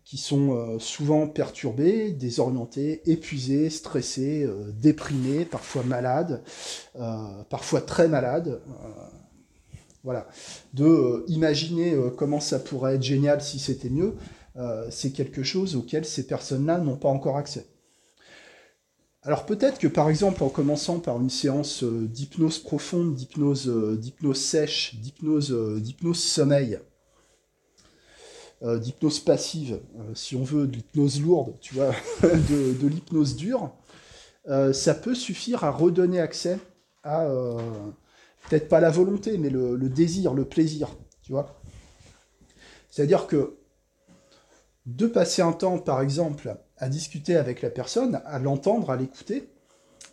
qui 0.05 0.17
sont 0.17 0.55
euh, 0.55 0.79
souvent 0.79 1.27
perturbés, 1.27 2.11
désorientés, 2.11 3.01
épuisés, 3.09 3.69
stressés, 3.69 4.47
déprimés, 4.79 5.43
parfois 5.43 5.83
malades, 5.83 6.43
parfois 7.49 7.81
très 7.81 8.07
malades, 8.07 8.61
voilà. 10.03 10.27
De 10.73 10.85
euh, 10.85 11.25
imaginer 11.27 11.93
euh, 11.93 12.09
comment 12.09 12.39
ça 12.39 12.59
pourrait 12.59 12.95
être 12.95 13.03
génial 13.03 13.41
si 13.41 13.59
c'était 13.59 13.89
mieux, 13.89 14.15
euh, 14.57 14.87
c'est 14.89 15.11
quelque 15.11 15.43
chose 15.43 15.75
auquel 15.75 16.05
ces 16.05 16.25
personnes-là 16.25 16.79
n'ont 16.79 16.97
pas 16.97 17.09
encore 17.09 17.37
accès. 17.37 17.67
Alors 19.23 19.45
peut-être 19.45 19.77
que 19.77 19.87
par 19.87 20.09
exemple 20.09 20.43
en 20.43 20.49
commençant 20.49 20.99
par 20.99 21.21
une 21.21 21.29
séance 21.29 21.83
euh, 21.83 22.07
d'hypnose 22.07 22.57
profonde, 22.57 23.13
d'hypnose, 23.13 23.69
euh, 23.69 23.95
d'hypnose 23.95 24.41
sèche, 24.41 24.95
d'hypnose, 24.95 25.51
euh, 25.51 25.79
d'hypnose 25.79 26.19
sommeil, 26.19 26.79
d'hypnose 28.61 29.19
passive, 29.19 29.79
si 30.13 30.35
on 30.35 30.43
veut, 30.43 30.67
de 30.67 30.75
l'hypnose 30.75 31.21
lourde, 31.21 31.53
tu 31.61 31.73
vois, 31.73 31.91
de, 32.21 32.87
l'hypnose 32.87 33.35
dure, 33.35 33.71
ça 34.73 34.93
peut 34.93 35.15
suffire 35.15 35.63
à 35.63 35.71
redonner 35.71 36.19
accès 36.19 36.59
à 37.03 37.27
peut-être 38.47 38.69
pas 38.69 38.79
la 38.79 38.91
volonté, 38.91 39.37
mais 39.37 39.49
le, 39.49 39.75
le 39.75 39.89
désir, 39.89 40.33
le 40.33 40.45
plaisir, 40.45 40.89
tu 41.23 41.31
vois. 41.31 41.59
C'est-à-dire 42.91 43.25
que 43.25 43.57
de 44.85 45.07
passer 45.07 45.41
un 45.41 45.53
temps, 45.53 45.77
par 45.77 46.01
exemple, 46.01 46.55
à 46.77 46.89
discuter 46.89 47.35
avec 47.35 47.61
la 47.61 47.69
personne, 47.69 48.21
à 48.25 48.39
l'entendre, 48.39 48.89
à 48.89 48.97
l'écouter, 48.97 49.49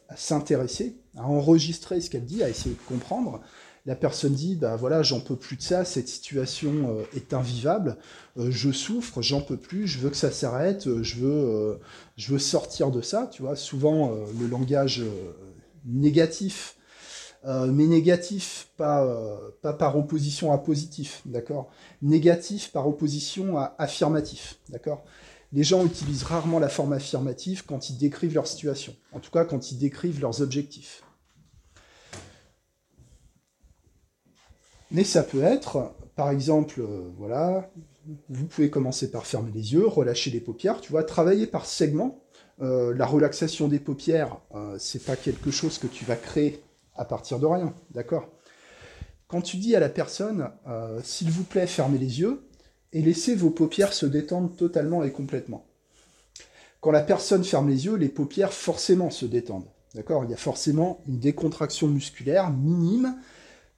à 0.09 0.17
s'intéresser, 0.17 0.97
à 1.17 1.27
enregistrer 1.27 2.01
ce 2.01 2.11
qu'elle 2.11 2.25
dit, 2.25 2.43
à 2.43 2.49
essayer 2.49 2.75
de 2.75 2.95
comprendre. 2.95 3.41
La 3.89 3.97
personne 3.97 4.35
dit, 4.35 4.55
bah 4.55 4.77
voilà, 4.77 5.03
j'en 5.03 5.19
peux 5.19 5.35
plus 5.35 5.57
de 5.57 5.63
ça, 5.63 5.83
cette 5.87 6.09
situation 6.09 6.91
euh, 6.91 7.05
est 7.17 7.33
invivable, 7.33 7.97
euh, 8.37 8.51
je 8.51 8.71
souffre, 8.71 9.23
j'en 9.23 9.41
peux 9.41 9.57
plus, 9.57 9.87
je 9.87 9.99
veux 9.99 10.11
que 10.11 10.17
ça 10.19 10.31
s'arrête, 10.31 10.87
euh, 10.87 11.03
je 11.03 11.17
veux, 11.17 11.81
je 12.19 12.35
veux 12.35 12.39
sortir 12.39 12.91
de 12.91 13.01
ça, 13.01 13.31
tu 13.33 13.41
vois. 13.41 13.57
Souvent, 13.57 14.15
le 14.39 14.47
langage 14.47 15.03
négatif 15.87 16.77
mais 17.45 17.87
négatif, 17.87 18.69
pas, 18.77 19.41
pas 19.63 19.73
par 19.73 19.97
opposition 19.97 20.53
à 20.53 20.59
positif, 20.59 21.23
d'accord 21.25 21.71
Négatif 22.03 22.73
par 22.73 22.87
opposition 22.87 23.57
à 23.57 23.75
affirmatif, 23.79 24.59
d'accord 24.69 25.03
les 25.55 25.65
gens 25.65 25.87
utilisent 25.87 26.25
rarement 26.25 26.59
la 26.59 26.69
forme 26.69 26.93
affirmative 26.93 27.65
quand 27.67 27.89
ils 27.89 27.97
décrivent 27.97 28.35
leur 28.35 28.47
situation, 28.47 28.95
en 29.13 29.19
tout 29.19 29.31
cas 29.31 29.47
quand 29.47 29.73
ils 29.73 29.79
décrivent 29.79 30.21
leurs 30.21 30.43
objectifs. 30.43 31.03
Mais 34.91 35.05
ça 35.05 35.23
peut 35.23 35.43
être, 35.43 35.95
par 36.17 36.31
exemple, 36.31 36.81
euh, 36.81 37.11
voilà, 37.19 37.71
vous 38.31 38.47
pouvez 38.47 38.71
commencer 38.71 39.11
par 39.11 39.27
fermer 39.27 39.51
les 39.53 39.75
yeux, 39.75 39.87
relâcher 39.87 40.31
les 40.31 40.41
paupières, 40.41 40.81
tu 40.81 40.91
vois, 40.91 41.05
travailler 41.05 41.47
par 41.47 41.67
segment. 41.67 42.23
Euh, 42.61 42.95
la 42.95 43.07
relaxation 43.07 43.69
des 43.69 43.79
paupières, 43.79 44.39
euh, 44.55 44.77
c'est 44.79 45.05
pas 45.05 45.17
quelque 45.17 45.51
chose 45.51 45.79
que 45.79 45.87
tu 45.87 46.05
vas 46.05 46.17
créer 46.17 46.63
à 46.97 47.05
partir 47.05 47.39
de 47.39 47.47
rien, 47.47 47.75
d'accord? 47.93 48.29
Quand 49.29 49.43
tu 49.43 49.59
dis 49.59 49.77
à 49.77 49.81
la 49.81 49.91
personne, 49.91 50.51
s'il 51.05 51.31
vous 51.31 51.45
plaît, 51.45 51.67
fermez 51.67 51.99
les 51.99 52.21
yeux, 52.21 52.49
et 52.95 53.03
laissez 53.03 53.35
vos 53.35 53.51
paupières 53.51 53.93
se 53.93 54.07
détendre 54.07 54.51
totalement 54.57 55.05
et 55.05 55.13
complètement. 55.13 55.67
Quand 56.81 56.91
la 56.91 57.03
personne 57.03 57.45
ferme 57.45 57.69
les 57.69 57.85
yeux, 57.85 57.97
les 57.97 58.09
paupières 58.09 58.55
forcément 58.55 59.11
se 59.11 59.27
détendent. 59.27 59.69
D'accord? 59.95 60.25
Il 60.25 60.31
y 60.31 60.35
a 60.35 60.39
forcément 60.39 61.01
une 61.07 61.19
décontraction 61.19 61.89
musculaire 61.89 62.51
minime, 62.51 63.17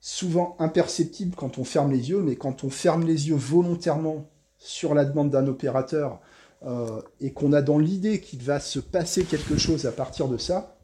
souvent 0.00 0.56
imperceptible 0.58 1.34
quand 1.36 1.58
on 1.58 1.64
ferme 1.64 1.92
les 1.92 2.10
yeux, 2.10 2.22
mais 2.22 2.36
quand 2.36 2.64
on 2.64 2.70
ferme 2.70 3.04
les 3.04 3.28
yeux 3.28 3.36
volontairement 3.36 4.30
sur 4.58 4.94
la 4.94 5.04
demande 5.04 5.30
d'un 5.30 5.46
opérateur 5.46 6.20
euh, 6.64 7.00
et 7.20 7.32
qu'on 7.32 7.52
a 7.52 7.62
dans 7.62 7.78
l'idée 7.78 8.20
qu'il 8.20 8.42
va 8.42 8.60
se 8.60 8.78
passer 8.78 9.24
quelque 9.24 9.56
chose 9.56 9.86
à 9.86 9.92
partir 9.92 10.28
de 10.28 10.38
ça, 10.38 10.78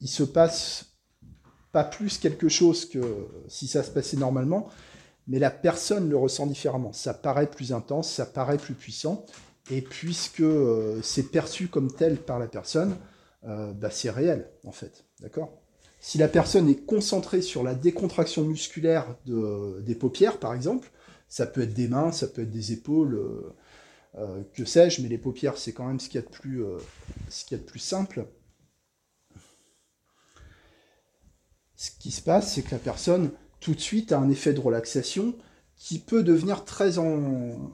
il 0.00 0.08
se 0.08 0.22
passe 0.22 0.86
pas 1.72 1.84
plus 1.84 2.18
quelque 2.18 2.48
chose 2.48 2.84
que 2.84 3.28
si 3.48 3.68
ça 3.68 3.82
se 3.82 3.90
passait 3.90 4.16
normalement, 4.16 4.68
mais 5.28 5.38
la 5.38 5.50
personne 5.50 6.08
le 6.08 6.16
ressent 6.16 6.46
différemment. 6.46 6.92
Ça 6.92 7.14
paraît 7.14 7.48
plus 7.48 7.72
intense, 7.72 8.10
ça 8.10 8.26
paraît 8.26 8.58
plus 8.58 8.74
puissant, 8.74 9.24
et 9.70 9.82
puisque 9.82 10.40
euh, 10.40 11.00
c'est 11.02 11.30
perçu 11.30 11.68
comme 11.68 11.92
tel 11.92 12.16
par 12.16 12.40
la 12.40 12.48
personne, 12.48 12.96
euh, 13.44 13.72
bah, 13.72 13.90
c'est 13.90 14.10
réel, 14.10 14.50
en 14.64 14.72
fait. 14.72 15.04
D'accord? 15.20 15.60
Si 16.00 16.18
la 16.18 16.28
personne 16.28 16.68
est 16.68 16.84
concentrée 16.86 17.42
sur 17.42 17.62
la 17.62 17.74
décontraction 17.74 18.44
musculaire 18.44 19.16
des 19.26 19.94
paupières, 19.94 20.38
par 20.38 20.54
exemple, 20.54 20.90
ça 21.28 21.46
peut 21.46 21.62
être 21.62 21.74
des 21.74 21.88
mains, 21.88 22.10
ça 22.10 22.26
peut 22.26 22.42
être 22.42 22.50
des 22.50 22.72
épaules, 22.72 23.20
euh, 24.18 24.42
que 24.54 24.64
sais-je, 24.64 25.02
mais 25.02 25.08
les 25.08 25.18
paupières, 25.18 25.58
c'est 25.58 25.72
quand 25.72 25.86
même 25.86 26.00
ce 26.00 26.08
qu'il 26.08 26.20
y 26.20 26.24
a 26.24 26.26
de 26.26 26.32
plus, 26.32 26.64
ce 27.28 27.44
qu'il 27.44 27.58
y 27.58 27.60
a 27.60 27.62
de 27.62 27.68
plus 27.68 27.78
simple. 27.78 28.26
Ce 31.76 31.90
qui 31.98 32.10
se 32.10 32.20
passe, 32.20 32.54
c'est 32.54 32.62
que 32.62 32.72
la 32.72 32.78
personne 32.78 33.30
tout 33.60 33.74
de 33.74 33.80
suite 33.80 34.12
à 34.12 34.18
un 34.18 34.30
effet 34.30 34.52
de 34.52 34.60
relaxation 34.60 35.34
qui 35.76 35.98
peut 35.98 36.22
devenir 36.22 36.64
très, 36.64 36.98
en, 36.98 37.70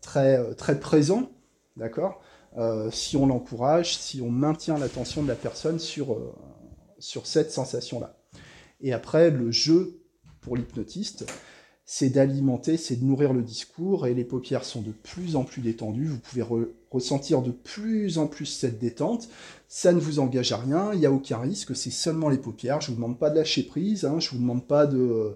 très, 0.00 0.38
euh, 0.38 0.54
très 0.54 0.78
présent, 0.78 1.30
d'accord 1.76 2.20
euh, 2.58 2.90
Si 2.90 3.16
on 3.16 3.26
l'encourage, 3.26 3.96
si 3.96 4.20
on 4.20 4.30
maintient 4.30 4.78
l'attention 4.78 5.22
de 5.22 5.28
la 5.28 5.34
personne 5.34 5.78
sur, 5.78 6.12
euh, 6.12 6.34
sur 7.00 7.26
cette 7.26 7.50
sensation-là. 7.50 8.16
Et 8.80 8.92
après, 8.92 9.30
le 9.30 9.50
jeu 9.50 10.00
pour 10.40 10.56
l'hypnotiste, 10.56 11.26
c'est 11.92 12.10
d'alimenter, 12.10 12.76
c'est 12.76 12.94
de 12.94 13.04
nourrir 13.04 13.32
le 13.32 13.42
discours, 13.42 14.06
et 14.06 14.14
les 14.14 14.22
paupières 14.22 14.64
sont 14.64 14.80
de 14.80 14.92
plus 14.92 15.34
en 15.34 15.42
plus 15.42 15.60
détendues, 15.60 16.06
vous 16.06 16.18
pouvez 16.20 16.44
ressentir 16.88 17.42
de 17.42 17.50
plus 17.50 18.18
en 18.18 18.28
plus 18.28 18.46
cette 18.46 18.78
détente, 18.78 19.28
ça 19.66 19.92
ne 19.92 19.98
vous 19.98 20.20
engage 20.20 20.52
à 20.52 20.58
rien, 20.58 20.92
il 20.92 21.00
n'y 21.00 21.06
a 21.06 21.10
aucun 21.10 21.38
risque, 21.38 21.74
c'est 21.74 21.90
seulement 21.90 22.28
les 22.28 22.38
paupières, 22.38 22.80
je 22.80 22.90
ne 22.90 22.94
vous 22.94 23.02
demande 23.02 23.18
pas 23.18 23.28
de 23.28 23.38
lâcher 23.38 23.64
prise, 23.64 24.04
hein, 24.04 24.20
je 24.20 24.28
ne 24.28 24.30
vous, 24.34 24.38
demande 24.38 24.68
pas 24.68 24.86
de, 24.86 25.34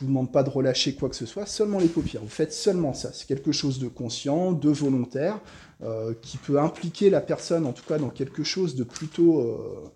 vous 0.00 0.06
demande 0.06 0.32
pas 0.32 0.42
de 0.42 0.48
relâcher 0.48 0.94
quoi 0.94 1.10
que 1.10 1.16
ce 1.16 1.26
soit, 1.26 1.44
seulement 1.44 1.78
les 1.78 1.88
paupières, 1.88 2.22
vous 2.22 2.28
faites 2.28 2.54
seulement 2.54 2.94
ça, 2.94 3.12
c'est 3.12 3.26
quelque 3.26 3.52
chose 3.52 3.78
de 3.78 3.88
conscient, 3.88 4.52
de 4.52 4.70
volontaire, 4.70 5.38
euh, 5.82 6.14
qui 6.22 6.38
peut 6.38 6.58
impliquer 6.58 7.10
la 7.10 7.20
personne, 7.20 7.66
en 7.66 7.74
tout 7.74 7.84
cas 7.86 7.98
dans 7.98 8.10
quelque 8.10 8.42
chose 8.42 8.74
de 8.74 8.84
plutôt... 8.84 9.40
Euh, 9.40 9.92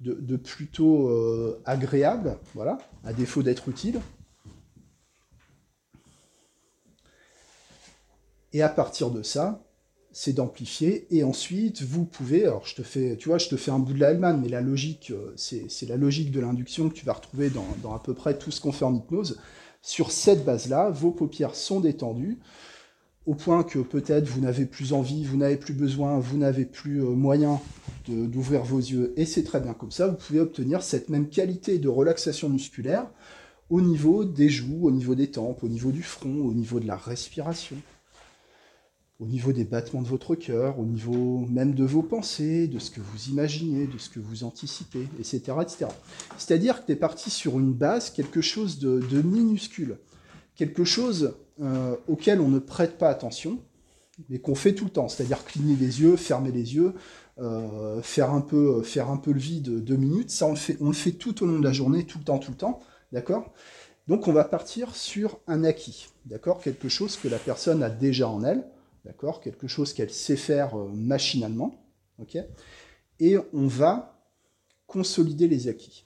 de, 0.00 0.36
plutôt 0.36 1.08
euh, 1.08 1.60
agréable, 1.64 2.38
voilà, 2.54 2.78
à 3.04 3.12
défaut 3.12 3.42
d'être 3.42 3.68
utile. 3.68 4.00
Et 8.52 8.62
à 8.62 8.68
partir 8.68 9.10
de 9.10 9.22
ça, 9.22 9.62
c'est 10.12 10.32
d'amplifier. 10.32 11.06
Et 11.14 11.24
ensuite, 11.24 11.82
vous 11.82 12.04
pouvez, 12.06 12.44
alors 12.44 12.66
je 12.66 12.74
te 12.74 12.82
fais, 12.82 13.16
tu 13.16 13.28
vois, 13.28 13.38
je 13.38 13.48
te 13.48 13.56
fais 13.56 13.70
un 13.70 13.78
bout 13.78 13.92
de 13.92 14.00
la 14.00 14.12
Hellman, 14.12 14.40
mais 14.40 14.48
la 14.48 14.60
logique, 14.60 15.10
euh, 15.10 15.34
c'est 15.36 15.88
la 15.88 15.96
logique 15.96 16.30
de 16.30 16.40
l'induction 16.40 16.88
que 16.88 16.94
tu 16.94 17.04
vas 17.04 17.12
retrouver 17.12 17.50
dans, 17.50 17.94
à 17.94 17.98
peu 17.98 18.14
près 18.14 18.38
tout 18.38 18.50
ce 18.50 18.60
qu'on 18.60 18.72
fait 18.72 18.84
en 18.84 18.94
hypnose. 18.94 19.38
Sur 19.82 20.10
cette 20.10 20.44
base-là, 20.44 20.90
vos 20.90 21.10
paupières 21.10 21.54
sont 21.54 21.80
détendues, 21.80 22.38
au 23.26 23.34
point 23.34 23.64
que 23.64 23.80
peut-être 23.80 24.26
vous 24.28 24.40
n'avez 24.40 24.66
plus 24.66 24.92
envie, 24.92 25.24
vous 25.24 25.36
n'avez 25.36 25.56
plus 25.56 25.74
besoin, 25.74 26.18
vous 26.18 26.38
n'avez 26.38 26.64
plus 26.64 27.02
euh, 27.02 27.10
moyen 27.10 27.60
d'ouvrir 28.08 28.62
vos 28.62 28.78
yeux, 28.78 29.12
et 29.16 29.26
c'est 29.26 29.42
très 29.42 29.60
bien 29.60 29.74
comme 29.74 29.90
ça, 29.90 30.06
vous 30.06 30.16
pouvez 30.16 30.38
obtenir 30.38 30.82
cette 30.82 31.08
même 31.08 31.28
qualité 31.28 31.78
de 31.78 31.88
relaxation 31.88 32.48
musculaire 32.48 33.10
au 33.68 33.80
niveau 33.80 34.24
des 34.24 34.48
joues, 34.48 34.86
au 34.86 34.92
niveau 34.92 35.16
des 35.16 35.32
tempes, 35.32 35.64
au 35.64 35.68
niveau 35.68 35.90
du 35.90 36.04
front, 36.04 36.36
au 36.36 36.54
niveau 36.54 36.78
de 36.78 36.86
la 36.86 36.96
respiration 36.96 37.76
au 39.18 39.26
niveau 39.26 39.52
des 39.52 39.64
battements 39.64 40.02
de 40.02 40.08
votre 40.08 40.34
cœur, 40.34 40.78
au 40.78 40.84
niveau 40.84 41.46
même 41.48 41.74
de 41.74 41.84
vos 41.84 42.02
pensées, 42.02 42.68
de 42.68 42.78
ce 42.78 42.90
que 42.90 43.00
vous 43.00 43.30
imaginez, 43.30 43.86
de 43.86 43.98
ce 43.98 44.10
que 44.10 44.20
vous 44.20 44.44
anticipez, 44.44 45.08
etc. 45.18 45.40
etc. 45.62 45.86
C'est-à-dire 46.36 46.80
que 46.80 46.86
tu 46.86 46.92
es 46.92 46.96
parti 46.96 47.30
sur 47.30 47.58
une 47.58 47.72
base, 47.72 48.10
quelque 48.10 48.42
chose 48.42 48.78
de, 48.78 49.22
minuscule, 49.22 49.98
quelque 50.54 50.84
chose 50.84 51.34
euh, 51.60 51.96
auquel 52.08 52.40
on 52.40 52.48
ne 52.48 52.58
prête 52.58 52.98
pas 52.98 53.08
attention, 53.08 53.58
mais 54.28 54.38
qu'on 54.38 54.54
fait 54.54 54.74
tout 54.74 54.84
le 54.84 54.90
temps, 54.90 55.08
c'est-à-dire 55.08 55.44
cligner 55.44 55.76
les 55.76 56.00
yeux, 56.00 56.16
fermer 56.16 56.52
les 56.52 56.74
yeux, 56.74 56.94
euh, 57.38 58.00
faire, 58.02 58.30
un 58.30 58.40
peu, 58.40 58.82
faire 58.82 59.10
un 59.10 59.16
peu 59.16 59.32
le 59.32 59.38
vide 59.38 59.84
deux 59.84 59.96
minutes, 59.96 60.30
ça 60.30 60.46
on 60.46 60.50
le, 60.50 60.56
fait, 60.56 60.76
on 60.80 60.86
le 60.86 60.94
fait 60.94 61.12
tout 61.12 61.42
au 61.42 61.46
long 61.46 61.58
de 61.58 61.64
la 61.64 61.72
journée, 61.72 62.04
tout 62.04 62.18
le 62.18 62.24
temps, 62.24 62.38
tout 62.38 62.50
le 62.50 62.56
temps, 62.56 62.80
d'accord? 63.12 63.52
Donc 64.08 64.28
on 64.28 64.32
va 64.32 64.44
partir 64.44 64.94
sur 64.94 65.38
un 65.46 65.64
acquis, 65.64 66.08
d'accord? 66.24 66.60
Quelque 66.60 66.88
chose 66.88 67.16
que 67.16 67.28
la 67.28 67.38
personne 67.38 67.82
a 67.82 67.90
déjà 67.90 68.28
en 68.28 68.42
elle, 68.44 68.66
d'accord? 69.04 69.40
Quelque 69.40 69.66
chose 69.66 69.92
qu'elle 69.92 70.12
sait 70.12 70.36
faire 70.36 70.78
euh, 70.78 70.88
machinalement, 70.94 71.74
ok? 72.18 72.38
Et 73.20 73.36
on 73.52 73.66
va 73.66 74.16
consolider 74.86 75.48
les 75.48 75.68
acquis. 75.68 76.04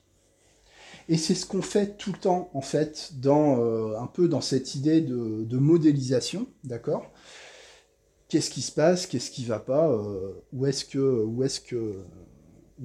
Et 1.11 1.17
c'est 1.17 1.35
ce 1.35 1.45
qu'on 1.45 1.61
fait 1.61 1.97
tout 1.99 2.13
le 2.13 2.19
temps, 2.19 2.51
en 2.55 2.61
fait, 2.61 3.11
dans, 3.17 3.59
euh, 3.59 3.99
un 3.99 4.07
peu 4.07 4.29
dans 4.29 4.41
cette 4.41 4.77
idée 4.77 5.01
de, 5.01 5.59
modélisation, 5.59 6.47
d'accord? 6.63 7.11
Qu'est-ce 8.29 8.49
qui 8.49 8.63
se 8.63 8.71
passe? 8.71 9.09
Qu'est-ce 9.09 9.33
qui 9.33 9.45
va 9.45 9.59
pas? 9.59 9.89
Euh, 9.91 10.35
Où 10.53 10.67
est-ce 10.67 10.85
que, 10.85 11.27
est-ce 11.45 11.61
que, 11.61 11.97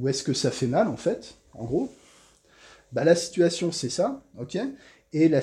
est-ce 0.07 0.23
que 0.23 0.33
ça 0.33 0.49
fait 0.49 0.65
mal, 0.65 0.87
en 0.87 0.97
fait, 0.97 1.35
en 1.53 1.65
gros? 1.65 1.93
Bah, 2.91 3.03
La 3.03 3.15
situation, 3.15 3.71
c'est 3.71 3.89
ça, 3.91 4.23
ok? 4.39 4.57
Et 5.13 5.29
la 5.29 5.41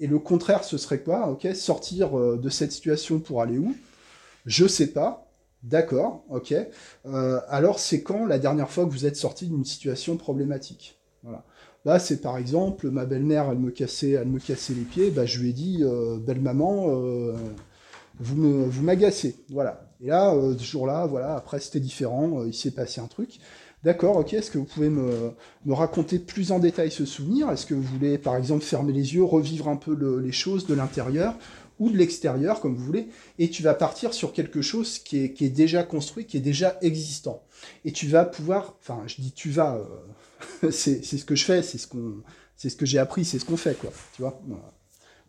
et 0.00 0.06
le 0.06 0.18
contraire, 0.20 0.62
ce 0.62 0.78
serait 0.78 1.00
quoi? 1.02 1.28
Ok, 1.28 1.48
sortir 1.54 2.16
euh, 2.16 2.36
de 2.36 2.48
cette 2.48 2.70
situation 2.70 3.18
pour 3.18 3.42
aller 3.42 3.58
où? 3.58 3.76
Je 4.46 4.68
sais 4.68 4.88
pas. 4.88 5.26
D'accord, 5.64 6.24
ok? 6.30 6.54
Alors, 7.04 7.80
c'est 7.80 8.04
quand 8.04 8.26
la 8.26 8.38
dernière 8.38 8.70
fois 8.70 8.86
que 8.86 8.90
vous 8.90 9.06
êtes 9.06 9.16
sorti 9.16 9.48
d'une 9.48 9.64
situation 9.64 10.16
problématique? 10.16 10.96
Voilà. 11.24 11.44
Là, 11.84 11.98
c'est 11.98 12.20
par 12.20 12.36
exemple, 12.36 12.90
ma 12.90 13.06
belle-mère, 13.06 13.48
elle 13.50 13.58
me 13.58 13.70
cassait, 13.70 14.10
elle 14.10 14.28
me 14.28 14.40
cassait 14.40 14.74
les 14.74 14.82
pieds. 14.82 15.10
Bah, 15.10 15.26
je 15.26 15.40
lui 15.40 15.50
ai 15.50 15.52
dit, 15.52 15.78
euh, 15.82 16.18
belle 16.18 16.40
maman, 16.40 16.88
vous 18.20 18.70
vous 18.70 18.82
m'agacez, 18.82 19.36
voilà. 19.48 19.88
Et 20.00 20.08
là, 20.08 20.34
ce 20.58 20.64
jour-là, 20.64 21.06
voilà, 21.06 21.36
après 21.36 21.60
c'était 21.60 21.80
différent, 21.80 22.44
il 22.44 22.54
s'est 22.54 22.72
passé 22.72 23.00
un 23.00 23.06
truc. 23.06 23.40
D'accord, 23.84 24.16
ok, 24.16 24.34
est-ce 24.34 24.50
que 24.50 24.58
vous 24.58 24.64
pouvez 24.64 24.90
me, 24.90 25.32
raconter 25.68 26.18
plus 26.18 26.50
en 26.50 26.58
détail 26.58 26.90
ce 26.90 27.04
souvenir? 27.04 27.48
Est-ce 27.50 27.64
que 27.64 27.74
vous 27.74 27.82
voulez, 27.82 28.18
par 28.18 28.36
exemple, 28.36 28.64
fermer 28.64 28.92
les 28.92 29.14
yeux, 29.14 29.22
revivre 29.22 29.68
un 29.68 29.76
peu 29.76 29.96
les 30.20 30.32
choses 30.32 30.66
de 30.66 30.74
l'intérieur? 30.74 31.34
Ou 31.78 31.90
de 31.90 31.96
l'extérieur, 31.96 32.60
comme 32.60 32.74
vous 32.74 32.84
voulez, 32.84 33.08
et 33.38 33.50
tu 33.50 33.62
vas 33.62 33.74
partir 33.74 34.14
sur 34.14 34.32
quelque 34.32 34.62
chose 34.62 34.98
qui 34.98 35.18
est, 35.18 35.48
déjà 35.50 35.82
construit, 35.82 36.26
qui 36.26 36.36
est 36.36 36.40
déjà 36.40 36.78
existant. 36.82 37.42
Et 37.84 37.92
tu 37.92 38.06
vas 38.06 38.24
pouvoir, 38.24 38.76
enfin, 38.80 39.02
je 39.06 39.16
dis 39.20 39.32
tu 39.32 39.50
vas, 39.50 39.76
euh, 40.62 40.70
c'est 40.70 41.02
ce 41.02 41.24
que 41.24 41.34
je 41.34 41.44
fais, 41.44 41.62
c'est 41.62 41.78
ce 41.78 41.86
qu'on, 41.86 42.22
c'est 42.56 42.70
ce 42.70 42.76
que 42.76 42.86
j'ai 42.86 42.98
appris, 42.98 43.24
c'est 43.24 43.38
ce 43.38 43.44
qu'on 43.44 43.56
fait, 43.56 43.78
quoi. 43.78 43.92
Tu 44.14 44.22
vois, 44.22 44.40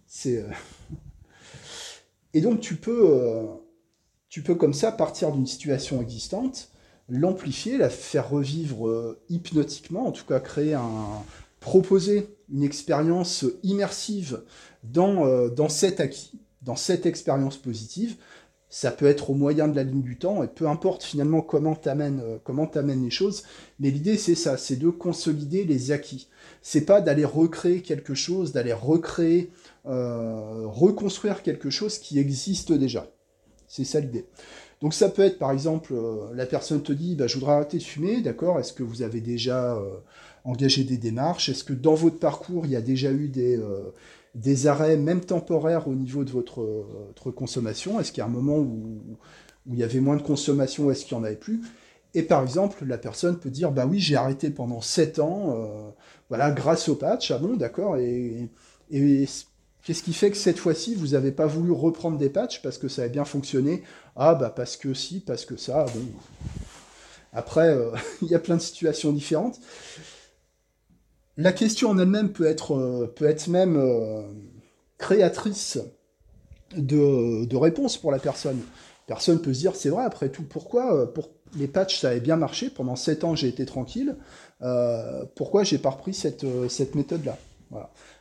c'est. 0.08 0.38
Euh, 0.38 0.50
et 2.34 2.42
donc 2.42 2.60
tu 2.62 2.76
peux, 2.76 3.10
euh, 3.10 3.46
tu 4.30 4.44
peux 4.44 4.56
comme 4.56 4.74
ça 4.74 4.92
partir 4.92 5.32
d'une 5.32 5.48
situation 5.48 6.02
existante 6.02 6.72
l'amplifier, 7.12 7.80
la 7.80 7.90
faire 7.90 8.30
revivre 8.30 9.18
hypnotiquement, 9.30 10.06
en 10.06 10.12
tout 10.12 10.26
cas 10.26 10.40
créer 10.40 10.76
un, 10.76 11.24
proposer 11.60 12.36
une 12.52 12.64
expérience 12.64 13.46
immersive 13.64 14.42
dans, 14.84 15.26
euh, 15.26 15.50
dans 15.50 15.70
cet 15.70 16.00
acquis, 16.00 16.40
dans 16.62 16.76
cette 16.76 17.06
expérience 17.06 17.58
positive. 17.58 18.16
Ça 18.72 18.92
peut 18.92 19.08
être 19.08 19.32
au 19.32 19.34
moyen 19.34 19.68
de 19.68 19.76
la 19.76 19.84
ligne 19.84 20.04
du 20.04 20.20
temps, 20.20 20.44
et 20.44 20.48
peu 20.48 20.68
importe 20.68 21.04
finalement 21.04 21.42
comment 21.42 21.76
tu 21.76 21.90
amènes, 21.90 22.22
euh, 22.24 22.38
comment 22.44 22.70
les 22.76 23.10
choses, 23.10 23.44
mais 23.80 23.90
l'idée 23.90 24.16
c'est 24.16 24.36
ça, 24.36 24.58
c'est 24.58 24.76
de 24.76 24.90
consolider 24.90 25.64
les 25.64 25.92
acquis. 25.92 26.28
C'est 26.62 26.86
pas 26.86 27.02
d'aller 27.02 27.26
recréer 27.26 27.82
quelque 27.82 28.14
chose, 28.14 28.52
d'aller 28.52 28.74
recréer, 28.74 29.52
reconstruire 29.86 31.42
quelque 31.42 31.72
chose 31.72 31.98
qui 31.98 32.20
existe 32.20 32.72
déjà. 32.72 33.08
C'est 33.68 33.86
ça 33.86 34.00
l'idée. 34.00 34.26
Donc 34.82 34.94
ça 34.94 35.10
peut 35.10 35.22
être 35.22 35.38
par 35.38 35.52
exemple, 35.52 35.94
euh, 35.94 36.34
la 36.34 36.46
personne 36.46 36.82
te 36.82 36.94
dit, 36.94 37.16
bah, 37.16 37.28
je 37.28 37.36
voudrais 37.36 37.54
arrêter 37.54 37.78
de 37.78 37.84
fumer, 37.84 38.22
d'accord 38.22 38.60
Est-ce 38.60 38.74
que 38.74 38.84
vous 38.84 39.02
avez 39.02 39.22
déjà 39.22 39.80
euh, 40.50 40.52
engagé 40.52 40.84
des 40.84 40.98
démarches 40.98 41.50
Est-ce 41.50 41.64
que 41.64 41.74
dans 41.74 41.96
votre 41.96 42.20
parcours, 42.20 42.66
il 42.66 42.72
y 42.72 42.76
a 42.76 42.82
déjà 42.82 43.12
eu 43.12 43.28
des, 43.28 43.58
euh, 43.58 44.70
arrêts, 44.70 44.98
même 44.98 45.22
temporaires, 45.22 45.88
au 45.88 45.96
niveau 45.96 46.24
de 46.24 46.32
votre, 46.32 46.86
consommation? 47.36 48.00
Est-ce 48.00 48.12
qu'il 48.12 48.20
y 48.20 48.24
a 48.24 48.26
un 48.26 48.30
moment 48.30 48.58
où, 48.58 49.02
il 49.68 49.78
y 49.78 49.84
avait 49.84 50.00
moins 50.00 50.16
de 50.16 50.22
consommation 50.22 50.90
est-ce 50.90 51.06
qu'il 51.06 51.18
n'y 51.18 51.24
en 51.24 51.26
avait 51.26 51.36
plus? 51.36 51.62
Et 52.16 52.24
par 52.24 52.42
exemple, 52.42 52.86
la 52.86 52.98
personne 52.98 53.38
peut 53.38 53.52
dire, 53.52 53.72
bah 53.72 53.86
oui, 53.86 54.00
j'ai 54.00 54.16
arrêté 54.16 54.50
pendant 54.50 54.82
7 54.82 55.20
ans, 55.20 55.94
voilà, 56.30 56.50
grâce 56.50 56.90
au 56.90 56.96
patch, 56.96 57.30
ah 57.30 57.38
bon, 57.38 57.56
d'accord, 57.56 57.98
et, 57.98 58.50
Qu'est-ce 59.84 60.04
qui 60.04 60.14
fait 60.14 60.30
que 60.30 60.38
cette 60.38 60.60
fois-ci, 60.60 60.94
vous 60.94 61.10
n'avez 61.10 61.32
pas 61.32 61.48
voulu 61.48 61.72
reprendre 61.72 62.18
des 62.18 62.30
patchs 62.30 62.62
parce 62.62 62.78
que 62.78 62.88
ça 62.88 63.04
a 63.04 63.08
bien 63.08 63.26
fonctionné? 63.26 63.84
Ah, 64.16 64.36
bah 64.36 64.54
parce 64.54 64.78
que 64.78 64.94
si, 64.94 65.20
parce 65.20 65.46
que 65.46 65.56
ça. 65.56 65.86
Bon. 65.86 66.06
Après, 67.34 67.70
euh, 67.70 67.92
il 68.22 68.28
y 68.28 68.36
a 68.36 68.40
plein 68.40 68.58
de 68.58 68.62
situations 68.62 69.12
différentes. 69.12 69.60
La 71.40 71.54
question 71.54 71.92
en 71.92 71.98
elle-même 71.98 72.34
peut 72.34 72.46
être, 72.46 72.76
euh, 72.76 73.38
même 73.48 73.78
euh, 73.78 74.24
créatrice 74.98 75.80
de, 76.76 77.46
de 77.46 77.56
réponses 77.56 77.96
pour 77.96 78.12
la 78.12 78.20
personne. 78.20 78.60
Personne 79.08 79.40
peut 79.40 79.54
se 79.54 79.60
dire, 79.60 79.74
c'est 79.74 79.88
vrai, 79.88 80.04
après 80.04 80.28
tout, 80.28 80.44
pourquoi 80.44 81.14
pour 81.14 81.30
les 81.58 81.70
patchs, 81.70 82.02
ça 82.02 82.10
avait 82.10 82.20
bien 82.20 82.36
marché, 82.36 82.70
pendant 82.70 82.98
7 82.98 83.24
ans, 83.24 83.36
j'ai 83.36 83.48
été 83.48 83.66
tranquille, 83.66 84.18
pourquoi 85.36 85.64
j'ai 85.64 85.78
pas 85.78 85.92
repris 85.92 86.14
cette, 86.14 86.44
méthode-là? 86.94 87.38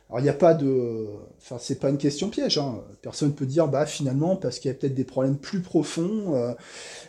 Alors 0.09 0.21
il 0.21 0.23
n'y 0.23 0.29
a 0.29 0.33
pas 0.33 0.55
de, 0.55 1.05
enfin 1.37 1.57
c'est 1.59 1.79
pas 1.79 1.89
une 1.89 1.99
question 1.99 2.29
piège. 2.29 2.57
Hein. 2.57 2.81
Personne 3.03 3.33
peut 3.35 3.45
dire 3.45 3.67
bah 3.67 3.85
finalement 3.85 4.35
parce 4.35 4.57
qu'il 4.57 4.69
y 4.69 4.71
a 4.71 4.73
peut-être 4.75 4.95
des 4.95 5.03
problèmes 5.03 5.37
plus 5.37 5.61
profonds, 5.61 6.35
euh, 6.35 6.53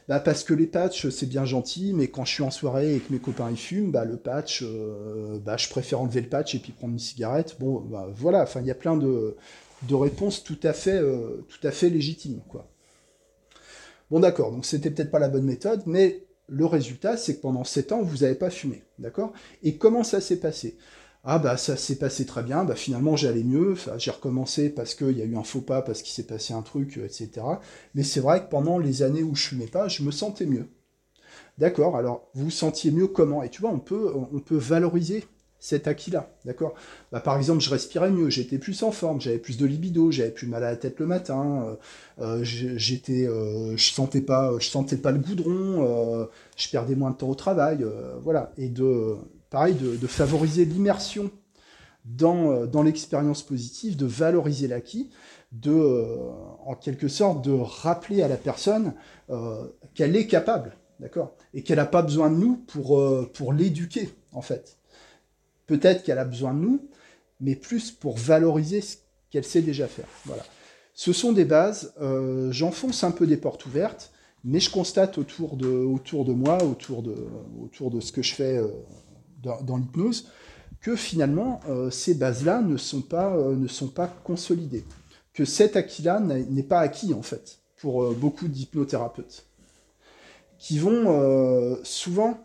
bah 0.06 0.20
parce 0.20 0.44
que 0.44 0.52
les 0.52 0.66
patchs 0.66 1.08
c'est 1.08 1.24
bien 1.26 1.46
gentil, 1.46 1.94
mais 1.94 2.08
quand 2.08 2.26
je 2.26 2.34
suis 2.34 2.42
en 2.42 2.50
soirée 2.50 2.96
et 2.96 3.00
que 3.00 3.10
mes 3.10 3.18
copains 3.18 3.50
y 3.50 3.56
fument, 3.56 3.90
bah 3.90 4.04
le 4.04 4.18
patch, 4.18 4.62
euh, 4.62 5.38
bah 5.38 5.56
je 5.56 5.70
préfère 5.70 6.02
enlever 6.02 6.20
le 6.20 6.28
patch 6.28 6.54
et 6.54 6.58
puis 6.58 6.72
prendre 6.72 6.92
une 6.92 6.98
cigarette. 6.98 7.56
Bon 7.58 7.80
bah 7.80 8.06
voilà, 8.14 8.42
enfin 8.42 8.60
il 8.60 8.66
y 8.66 8.70
a 8.70 8.74
plein 8.74 8.98
de, 8.98 9.34
de 9.88 9.94
réponses 9.94 10.44
tout 10.44 10.60
à 10.62 10.74
fait, 10.74 10.98
euh, 10.98 11.46
tout 11.48 11.66
à 11.66 11.70
fait 11.70 11.88
légitimes 11.88 12.40
quoi. 12.50 12.68
Bon 14.10 14.20
d'accord, 14.20 14.52
donc 14.52 14.66
c'était 14.66 14.90
peut-être 14.90 15.10
pas 15.10 15.18
la 15.20 15.28
bonne 15.30 15.44
méthode, 15.44 15.82
mais 15.86 16.26
le 16.48 16.66
résultat 16.66 17.16
c'est 17.16 17.36
que 17.36 17.40
pendant 17.40 17.64
7 17.64 17.92
ans 17.92 18.02
vous 18.02 18.18
n'avez 18.18 18.34
pas 18.34 18.50
fumé, 18.50 18.82
d'accord? 18.98 19.32
Et 19.62 19.76
comment 19.76 20.04
ça 20.04 20.20
s'est 20.20 20.40
passé? 20.40 20.76
Ah 21.24 21.38
bah 21.38 21.56
ça 21.56 21.76
s'est 21.76 21.96
passé 21.98 22.24
très 22.26 22.42
bien, 22.42 22.64
bah 22.64 22.74
finalement 22.74 23.16
j'allais 23.16 23.42
mieux, 23.44 23.74
j'ai 23.98 24.10
recommencé 24.10 24.70
parce 24.70 24.94
qu'il 24.94 25.18
y 25.18 25.22
a 25.22 25.24
eu 25.26 25.36
un 25.36 25.42
faux 25.44 25.60
pas, 25.60 25.82
parce 25.82 26.02
qu'il 26.02 26.12
s'est 26.12 26.26
passé 26.26 26.54
un 26.54 26.62
truc, 26.62 26.96
euh, 26.98 27.04
etc. 27.06 27.60
Mais 27.94 28.02
c'est 28.02 28.20
vrai 28.20 28.42
que 28.44 28.48
pendant 28.50 28.78
les 28.78 29.02
années 29.02 29.22
où 29.22 29.34
je 29.34 29.48
fumais 29.48 29.66
pas, 29.66 29.88
je 29.88 30.02
me 30.02 30.10
sentais 30.10 30.46
mieux. 30.46 30.66
D'accord, 31.58 31.96
alors 31.96 32.28
vous 32.34 32.50
sentiez 32.50 32.90
mieux 32.90 33.08
comment? 33.08 33.42
Et 33.42 33.50
tu 33.50 33.60
vois, 33.60 33.70
on 33.70 33.78
peut, 33.80 34.12
on 34.14 34.40
peut 34.40 34.56
valoriser 34.56 35.24
cet 35.58 35.88
acquis-là, 35.88 36.30
d'accord? 36.46 36.74
Bah, 37.12 37.20
Par 37.20 37.36
exemple, 37.36 37.60
je 37.60 37.70
respirais 37.70 38.10
mieux, 38.10 38.30
j'étais 38.30 38.58
plus 38.58 38.82
en 38.82 38.92
forme, 38.92 39.20
j'avais 39.20 39.38
plus 39.38 39.58
de 39.58 39.66
libido, 39.66 40.10
j'avais 40.10 40.30
plus 40.30 40.46
mal 40.46 40.64
à 40.64 40.70
la 40.70 40.76
tête 40.76 40.98
le 41.00 41.06
matin, 41.06 41.76
euh, 42.20 42.40
euh, 42.40 42.44
j'étais, 42.44 43.26
je 43.26 43.92
sentais 43.92 44.22
pas, 44.22 44.54
je 44.58 44.68
sentais 44.68 44.96
pas 44.96 45.12
le 45.12 45.18
goudron, 45.18 46.28
je 46.56 46.70
perdais 46.70 46.94
moins 46.94 47.10
de 47.10 47.16
temps 47.16 47.28
au 47.28 47.34
travail, 47.34 47.84
voilà. 48.22 48.52
Et 48.56 48.68
de 48.70 49.16
pareil, 49.50 49.74
de, 49.74 50.06
favoriser 50.06 50.64
l'immersion 50.64 51.30
dans, 52.04 52.52
euh, 52.52 52.66
dans 52.66 52.82
l'expérience 52.82 53.42
positive, 53.42 53.96
de 53.96 54.06
valoriser 54.06 54.68
l'acquis, 54.68 55.10
de, 55.52 55.72
euh, 55.72 56.16
en 56.64 56.76
quelque 56.76 57.08
sorte, 57.08 57.44
de 57.44 57.52
rappeler 57.52 58.22
à 58.22 58.28
la 58.28 58.36
personne 58.36 58.94
euh, 59.28 59.66
qu'elle 59.94 60.16
est 60.16 60.28
capable, 60.28 60.76
d'accord 61.00 61.34
Et 61.52 61.62
qu'elle 61.62 61.78
n'a 61.78 61.86
pas 61.86 62.02
besoin 62.02 62.30
de 62.30 62.36
nous 62.36 62.56
pour, 62.56 63.02
pour 63.32 63.52
l'éduquer, 63.52 64.08
en 64.32 64.42
fait. 64.42 64.78
Peut-être 65.66 66.04
qu'elle 66.04 66.18
a 66.18 66.24
besoin 66.24 66.54
de 66.54 66.60
nous, 66.60 66.88
mais 67.40 67.56
plus 67.56 67.90
pour 67.90 68.16
valoriser 68.16 68.80
ce 68.80 68.96
qu'elle 69.30 69.44
sait 69.44 69.62
déjà 69.62 69.88
faire. 69.88 70.08
Voilà. 70.26 70.44
Ce 70.94 71.12
sont 71.12 71.32
des 71.32 71.44
bases, 71.44 71.94
j'enfonce 72.50 73.04
un 73.04 73.10
peu 73.10 73.26
des 73.26 73.36
portes 73.36 73.64
ouvertes, 73.64 74.12
mais 74.44 74.60
je 74.60 74.70
constate 74.70 75.16
autour 75.16 75.56
de, 75.56 75.68
autour 75.68 76.24
de 76.24 76.32
moi, 76.32 76.62
autour 76.62 77.02
de, 77.02 77.14
autour 77.62 77.90
de 77.90 78.00
ce 78.00 78.12
que 78.12 78.22
je 78.22 78.34
fais 78.34 78.60
dans, 79.42 79.76
l'hypnose, 79.76 80.28
que 80.80 80.96
finalement, 80.96 81.60
euh, 81.68 81.90
ces 81.90 82.14
bases-là 82.14 82.62
ne, 82.62 82.76
sont 82.76 83.02
pas, 83.02 83.34
euh, 83.34 83.54
ne 83.54 83.68
sont 83.68 83.88
pas 83.88 84.06
consolidées. 84.06 84.84
Que 85.34 85.44
cet 85.44 85.76
acquis-là 85.76 86.20
n'est 86.20 86.62
pas 86.62 86.80
acquis, 86.80 87.14
en 87.14 87.22
fait, 87.22 87.58
pour 87.76 88.02
euh, 88.02 88.16
beaucoup 88.18 88.48
d'hypnothérapeutes. 88.48 89.46
Qui 90.58 90.78
vont 90.78 91.78
souvent, 91.84 92.44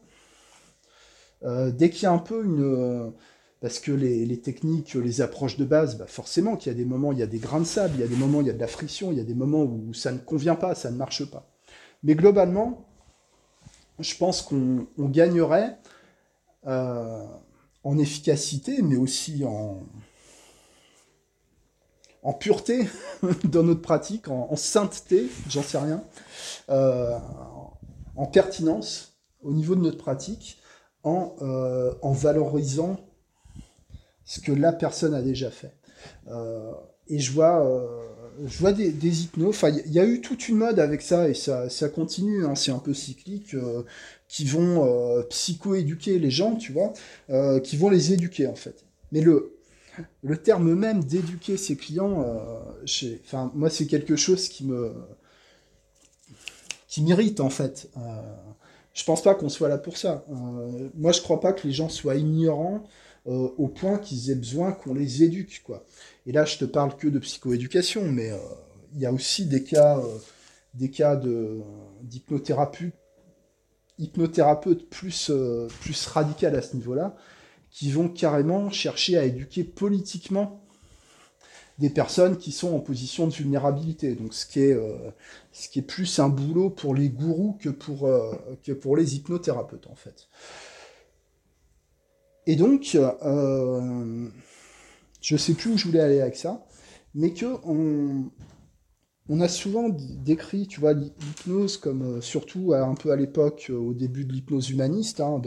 dès 1.44 1.90
qu'il 1.90 2.04
y 2.04 2.06
a 2.06 2.14
un 2.14 2.18
peu 2.18 2.46
une 2.46 3.12
parce 3.60 3.80
que 3.80 3.92
les, 3.92 4.40
techniques, 4.40 4.94
les 4.94 5.22
approches 5.22 5.58
de 5.58 5.66
base, 5.66 5.98
bah 5.98 6.06
forcément 6.08 6.56
qu'il 6.56 6.72
y 6.72 6.76
a 6.76 6.78
des 6.78 6.86
moments, 6.86 7.12
il 7.12 7.18
y 7.18 7.24
a 7.24 7.28
des 7.28 7.40
grains 7.40 7.60
de 7.60 7.66
sable, 7.66 7.96
il 7.96 8.02
y 8.02 8.04
a 8.04 8.08
des 8.08 8.16
moments, 8.16 8.40
il 8.40 8.48
y 8.48 8.50
a 8.50 8.54
de 8.54 8.60
la 8.60 8.68
friction, 8.68 9.12
il 9.12 9.18
y 9.18 9.22
a 9.22 9.26
des 9.26 9.34
moments 9.34 9.64
où 9.64 9.94
ça 9.94 10.12
ne 10.12 10.18
convient 10.18 10.56
pas, 10.56 10.76
ça 10.76 10.92
ne 10.92 10.96
marche 10.96 11.26
pas. 11.26 11.50
Mais 12.04 12.16
globalement, 12.16 12.86
je 14.00 14.16
pense 14.16 14.44
qu'on 14.44 14.88
gagnerait 15.00 15.78
euh, 16.68 17.24
en 17.84 18.00
efficacité, 18.00 18.82
mais 18.82 18.96
aussi 18.96 19.46
en, 19.46 19.84
en 22.24 22.34
pureté 22.34 22.88
dans 23.44 23.62
notre 23.62 23.82
pratique, 23.82 24.28
en, 24.28 24.56
sainteté, 24.56 25.30
j'en 25.48 25.62
sais 25.62 25.78
rien, 25.78 26.04
euh, 26.70 27.16
en 28.16 28.26
pertinence 28.26 29.20
au 29.44 29.54
niveau 29.54 29.76
de 29.76 29.82
notre 29.82 30.00
pratique, 30.00 30.60
en, 31.04 31.36
euh, 31.44 31.94
en, 32.02 32.12
valorisant 32.12 32.98
ce 34.24 34.40
que 34.40 34.52
la 34.52 34.74
personne 34.74 35.14
a 35.14 35.22
déjà 35.22 35.52
fait. 35.52 35.78
et 37.08 37.20
je 37.20 37.32
vois, 37.32 37.64
je 38.44 38.58
vois 38.58 38.74
des, 38.74 38.92
des 38.92 39.26
hypnos, 39.26 39.50
enfin 39.50 39.70
il 39.70 39.92
y, 39.92 40.00
a 40.00 40.06
eu 40.06 40.22
toute 40.22 40.50
une 40.50 40.58
mode 40.58 40.80
avec 40.80 41.04
ça, 41.04 41.30
et 41.30 41.36
ça, 41.36 41.70
ça 41.70 41.90
continue, 41.90 42.48
hein, 42.48 42.56
c'est 42.56 42.72
un 42.72 42.80
peu 42.80 42.96
cyclique 42.96 43.56
qui 44.28 44.46
vont 44.46 44.86
euh, 44.86 45.24
psycho-éduquer 45.24 46.20
les 46.20 46.32
gens, 46.32 46.56
tu 46.56 46.72
vois, 46.72 46.94
euh, 47.30 47.60
qui 47.60 47.78
vont 47.78 47.90
les 47.90 48.14
éduquer 48.14 48.48
en 48.48 48.56
fait. 48.56 48.86
Mais 49.12 49.22
le, 49.22 49.58
le 50.24 50.38
terme 50.38 50.74
même 50.74 51.04
d'éduquer 51.04 51.58
ses 51.58 51.76
clients, 51.76 52.24
euh, 52.24 53.18
enfin, 53.24 53.52
moi 53.56 53.70
c'est 53.70 53.86
quelque 53.88 54.16
chose 54.16 54.50
qui 54.50 54.66
me 54.66 54.94
qui 56.88 57.02
m'irrite 57.02 57.40
en 57.40 57.50
fait. 57.50 57.90
je 58.94 59.04
pense 59.04 59.22
pas 59.22 59.36
qu'on 59.36 59.50
soit 59.50 59.68
là 59.68 59.78
pour 59.78 59.98
ça. 59.98 60.26
moi 60.96 61.12
je 61.12 61.22
crois 61.22 61.42
pas 61.42 61.52
que 61.52 61.68
les 61.68 61.74
gens 61.74 61.90
soient 61.90 62.16
ignorants 62.16 62.84
au 63.26 63.68
point 63.68 63.98
qu'ils 63.98 64.32
aient 64.32 64.36
besoin 64.36 64.72
qu'on 64.72 64.94
les 64.94 65.24
éduque 65.24 65.62
quoi. 65.66 65.86
Et 66.26 66.32
là 66.32 66.46
je 66.46 66.58
te 66.58 66.66
parle 66.66 66.96
que 66.96 67.08
de 67.10 67.20
psychoéducation, 67.20 68.04
mais 68.10 68.32
il 68.94 69.02
y 69.02 69.06
a 69.06 69.12
aussi 69.12 69.46
des 69.46 69.64
cas 69.64 70.02
des 70.74 70.90
cas 70.90 71.18
de 71.18 71.62
hypnothérapeutes 74.00 74.90
plus, 74.90 75.30
euh, 75.30 75.68
plus 75.82 76.06
radical 76.08 76.56
à 76.56 76.62
ce 76.62 76.76
niveau-là, 76.76 77.16
qui 77.72 77.92
vont 77.92 78.08
carrément 78.08 78.70
chercher 78.70 79.18
à 79.18 79.26
éduquer 79.26 79.64
politiquement 79.64 80.62
des 81.78 81.90
personnes 81.90 82.38
qui 82.38 82.54
sont 82.54 82.74
en 82.74 82.80
position 82.80 83.28
de 83.28 83.34
vulnérabilité. 83.34 84.16
Donc 84.16 84.34
ce 84.34 84.46
qui 84.46 84.62
est, 84.62 84.80
ce 85.52 85.68
qui 85.68 85.80
est 85.80 85.82
plus 85.82 86.20
un 86.20 86.30
boulot 86.30 86.70
pour 86.70 86.96
les 86.96 87.10
gourous 87.10 87.58
que 87.60 87.68
pour, 87.68 88.10
que 88.64 88.72
pour 88.72 88.96
les 88.96 89.18
hypnothérapeutes 89.18 89.88
en 89.88 89.96
fait. 89.96 90.30
Et 92.48 92.56
donc, 92.56 92.84
je 92.84 94.30
je 95.22 95.36
sais 95.36 95.54
plus 95.54 95.72
où 95.72 95.78
je 95.78 95.86
voulais 95.86 96.00
aller 96.00 96.22
avec 96.22 96.38
ça, 96.38 96.66
mais 97.16 97.34
que 97.34 97.46
on, 97.66 98.30
on 99.28 99.42
a 99.42 99.48
souvent 99.48 99.90
décrit, 99.90 100.68
tu 100.68 100.80
vois, 100.80 100.94
l'hypnose 100.94 101.78
comme, 101.78 102.18
euh, 102.18 102.22
surtout 102.22 102.74
un 102.74 102.94
peu 102.94 103.12
à 103.12 103.16
l'époque, 103.16 103.68
euh, 103.70 103.78
au 103.78 103.94
début 103.94 104.24
de 104.24 104.32
l'hypnose 104.32 104.70
humaniste, 104.70 105.20
hein, 105.20 105.42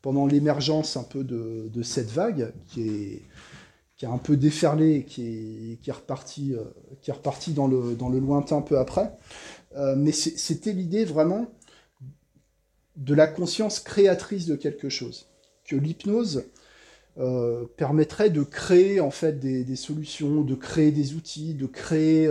pendant 0.00 0.26
l'émergence 0.26 0.96
un 0.96 1.02
peu 1.02 1.22
de, 1.22 1.82
cette 1.82 2.10
vague, 2.10 2.54
qui 2.68 2.88
est, 2.88 3.22
qui 3.96 4.06
a 4.06 4.10
un 4.10 4.18
peu 4.18 4.36
déferlé, 4.36 5.04
qui 5.04 5.26
est, 5.26 5.80
qui 5.82 5.90
est 5.90 5.92
reparti, 5.92 6.54
euh, 6.54 6.64
qui 7.02 7.10
est 7.10 7.14
reparti 7.14 7.52
dans, 7.52 7.66
le, 7.66 7.94
dans 7.94 8.08
le 8.08 8.18
lointain 8.18 8.62
peu 8.62 8.78
après. 8.78 9.12
mais 9.96 10.12
c'était 10.12 10.72
l'idée 10.72 11.04
vraiment 11.04 11.46
de 12.96 13.14
la 13.14 13.26
conscience 13.26 13.80
créatrice 13.80 14.46
de 14.46 14.56
quelque 14.56 14.88
chose. 14.88 15.28
Que 15.64 15.76
l'hypnose 15.76 16.44
permettrait 17.76 18.30
de 18.30 18.42
créer 18.42 19.00
en 19.00 19.10
fait 19.10 19.38
des, 19.38 19.76
solutions, 19.76 20.42
de 20.42 20.54
créer 20.54 20.92
des 20.92 21.14
outils, 21.14 21.54
de 21.54 21.66
créer 21.66 22.28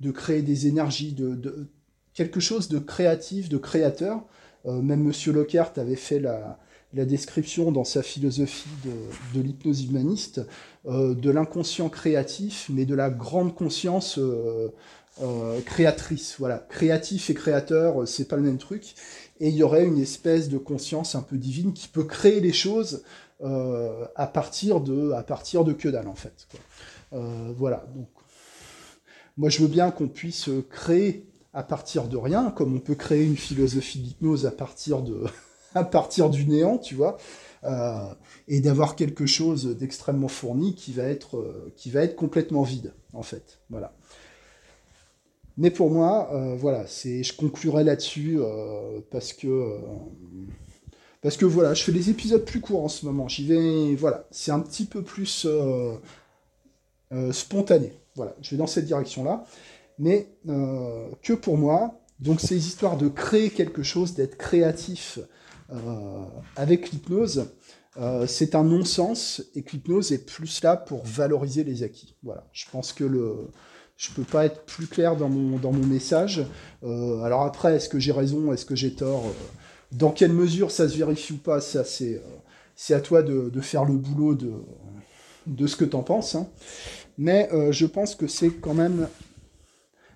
de 0.00 0.10
créer 0.10 0.42
des 0.42 0.66
énergies, 0.66 1.12
de, 1.12 1.68
quelque 2.14 2.40
chose 2.40 2.68
de 2.68 2.78
créatif, 2.78 3.48
de 3.48 3.58
créateur. 3.58 4.22
Euh, 4.66 4.80
même 4.80 5.02
Monsieur 5.02 5.32
Lockhart 5.32 5.72
avait 5.76 5.96
fait 5.96 6.20
la, 6.20 6.58
description 6.92 7.72
dans 7.72 7.82
sa 7.82 8.04
philosophie 8.04 8.68
de, 8.84 9.40
l'hypnose 9.40 9.84
humaniste 9.84 10.40
euh, 10.86 11.12
de 11.12 11.28
l'inconscient 11.28 11.88
créatif, 11.88 12.70
mais 12.72 12.84
de 12.84 12.94
la 12.94 13.10
grande 13.10 13.52
conscience 13.56 14.16
euh, 14.16 15.60
créatrice. 15.66 16.36
Voilà, 16.38 16.58
créatif 16.68 17.30
et 17.30 17.34
créateur, 17.34 18.06
c'est 18.06 18.28
pas 18.28 18.36
le 18.36 18.42
même 18.42 18.58
truc. 18.58 18.94
Et 19.40 19.48
il 19.48 19.56
y 19.56 19.64
aurait 19.64 19.84
une 19.84 19.98
espèce 19.98 20.48
de 20.48 20.56
conscience 20.56 21.16
un 21.16 21.22
peu 21.22 21.36
divine 21.36 21.72
qui 21.72 21.88
peut 21.88 22.04
créer 22.04 22.38
les 22.38 22.52
choses 22.52 23.02
à 23.42 24.26
partir 24.32 24.80
de 24.80 25.10
à 25.10 25.22
partir 25.22 25.64
de 25.64 25.72
que 25.72 25.88
dalle 25.88 26.08
en 26.08 26.14
fait. 26.14 26.46
voilà, 27.10 27.84
donc 27.94 28.08
moi, 29.36 29.48
je 29.48 29.60
veux 29.60 29.68
bien 29.68 29.90
qu'on 29.90 30.08
puisse 30.08 30.48
créer 30.70 31.26
à 31.54 31.62
partir 31.62 32.08
de 32.08 32.16
rien, 32.16 32.50
comme 32.50 32.74
on 32.74 32.80
peut 32.80 32.96
créer 32.96 33.24
une 33.24 33.36
philosophie 33.36 34.00
d'hypnose 34.00 34.44
à 34.44 34.50
partir 34.50 35.02
de, 35.02 35.24
à 35.74 35.84
partir 35.84 36.28
du 36.28 36.46
néant, 36.46 36.78
tu 36.78 36.94
vois, 36.94 37.16
euh, 37.64 38.12
et 38.48 38.60
d'avoir 38.60 38.96
quelque 38.96 39.24
chose 39.24 39.76
d'extrêmement 39.78 40.28
fourni 40.28 40.74
qui 40.74 40.92
va 40.92 41.04
être, 41.04 41.38
euh, 41.38 41.72
qui 41.76 41.90
va 41.90 42.02
être 42.02 42.16
complètement 42.16 42.62
vide, 42.62 42.92
en 43.12 43.22
fait. 43.22 43.60
Voilà. 43.70 43.94
Mais 45.56 45.70
pour 45.70 45.90
moi, 45.90 46.30
euh, 46.32 46.56
voilà, 46.56 46.86
c'est, 46.88 47.22
je 47.22 47.36
conclurai 47.36 47.84
là-dessus 47.84 48.40
parce 49.12 49.32
que, 49.32 49.78
parce 51.22 51.36
que 51.36 51.44
voilà, 51.44 51.74
je 51.74 51.84
fais 51.84 51.92
des 51.92 52.10
épisodes 52.10 52.44
plus 52.44 52.60
courts 52.60 52.84
en 52.84 52.88
ce 52.88 53.06
moment. 53.06 53.28
J'y 53.28 53.46
vais, 53.46 53.94
voilà, 53.94 54.26
c'est 54.32 54.50
un 54.50 54.58
petit 54.58 54.84
peu 54.84 55.02
plus 55.02 55.46
spontané. 57.30 57.92
Voilà, 58.16 58.34
je 58.40 58.50
vais 58.50 58.56
dans 58.56 58.66
cette 58.66 58.84
direction-là. 58.84 59.44
Mais 59.98 60.28
euh, 60.48 61.08
que 61.22 61.32
pour 61.32 61.56
moi, 61.56 62.00
donc 62.20 62.40
ces 62.40 62.56
histoires 62.56 62.96
de 62.96 63.08
créer 63.08 63.50
quelque 63.50 63.82
chose, 63.82 64.14
d'être 64.14 64.36
créatif 64.36 65.18
euh, 65.72 65.76
avec 66.56 66.90
l'hypnose, 66.90 67.46
euh, 67.96 68.26
c'est 68.26 68.54
un 68.54 68.64
non-sens 68.64 69.42
et 69.54 69.62
que 69.62 69.72
l'hypnose 69.72 70.12
est 70.12 70.26
plus 70.26 70.62
là 70.62 70.76
pour 70.76 71.04
valoriser 71.04 71.64
les 71.64 71.82
acquis. 71.82 72.16
Voilà, 72.22 72.48
je 72.52 72.64
pense 72.70 72.92
que 72.92 73.04
le, 73.04 73.50
je 73.96 74.10
peux 74.10 74.24
pas 74.24 74.46
être 74.46 74.64
plus 74.64 74.86
clair 74.86 75.16
dans 75.16 75.28
mon, 75.28 75.72
message. 75.86 76.44
alors 76.82 77.42
après, 77.42 77.76
est-ce 77.76 77.88
que 77.88 78.00
j'ai 78.00 78.12
raison, 78.12 78.52
est-ce 78.52 78.64
que 78.66 78.74
j'ai 78.74 78.94
tort 78.94 79.24
Dans 79.92 80.10
quelle 80.10 80.32
mesure 80.32 80.72
ça 80.72 80.88
se 80.88 80.96
vérifie 80.96 81.34
ou 81.34 81.38
pas 81.38 81.60
Ça, 81.60 81.84
c'est, 81.84 82.20
c'est 82.74 82.94
à 82.94 83.00
toi 83.00 83.22
de, 83.22 83.48
de, 83.48 83.60
faire 83.60 83.84
le 83.84 83.94
boulot 83.94 84.34
de, 84.34 84.52
de 85.46 85.66
ce 85.68 85.76
que 85.76 85.84
tu 85.84 85.94
en 85.94 86.02
penses. 86.02 86.34
Hein 86.34 86.48
mais 87.18 87.48
euh, 87.52 87.72
je 87.72 87.86
pense 87.86 88.14
que 88.14 88.26
c'est 88.26 88.50
quand 88.50 88.74
même 88.74 89.08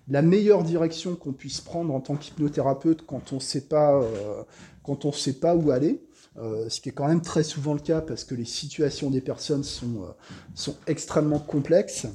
la 0.09 0.23
meilleure 0.23 0.65
direction 0.65 1.15
qu'on 1.17 1.33
puisse 1.33 1.61
prendre 1.61 1.95
en 1.95 2.01
tant 2.01 2.17
qu'hypnothérapeute 2.17 3.05
quand 3.07 3.33
on 3.33 3.37
ne 3.37 3.41
sait 3.41 3.63
pas, 3.63 4.01
euh, 4.01 4.43
quand 4.83 5.05
on 5.05 5.13
sait 5.13 5.35
pas 5.35 5.55
où 5.55 5.71
aller. 5.71 6.03
Euh, 6.37 6.69
ce 6.69 6.81
qui 6.81 6.89
est 6.89 6.93
quand 6.93 7.09
même 7.09 7.23
très 7.23 7.43
souvent 7.43 7.75
le 7.75 7.81
cas 7.81 8.01
parce 8.01 8.23
que 8.23 8.35
les 8.35 8.45
situations 8.45 9.11
des 9.11 9.21
personnes 9.21 9.65
sont, 9.65 10.07
sont 10.55 10.77
extrêmement 10.87 11.41
complexes, 11.41 12.07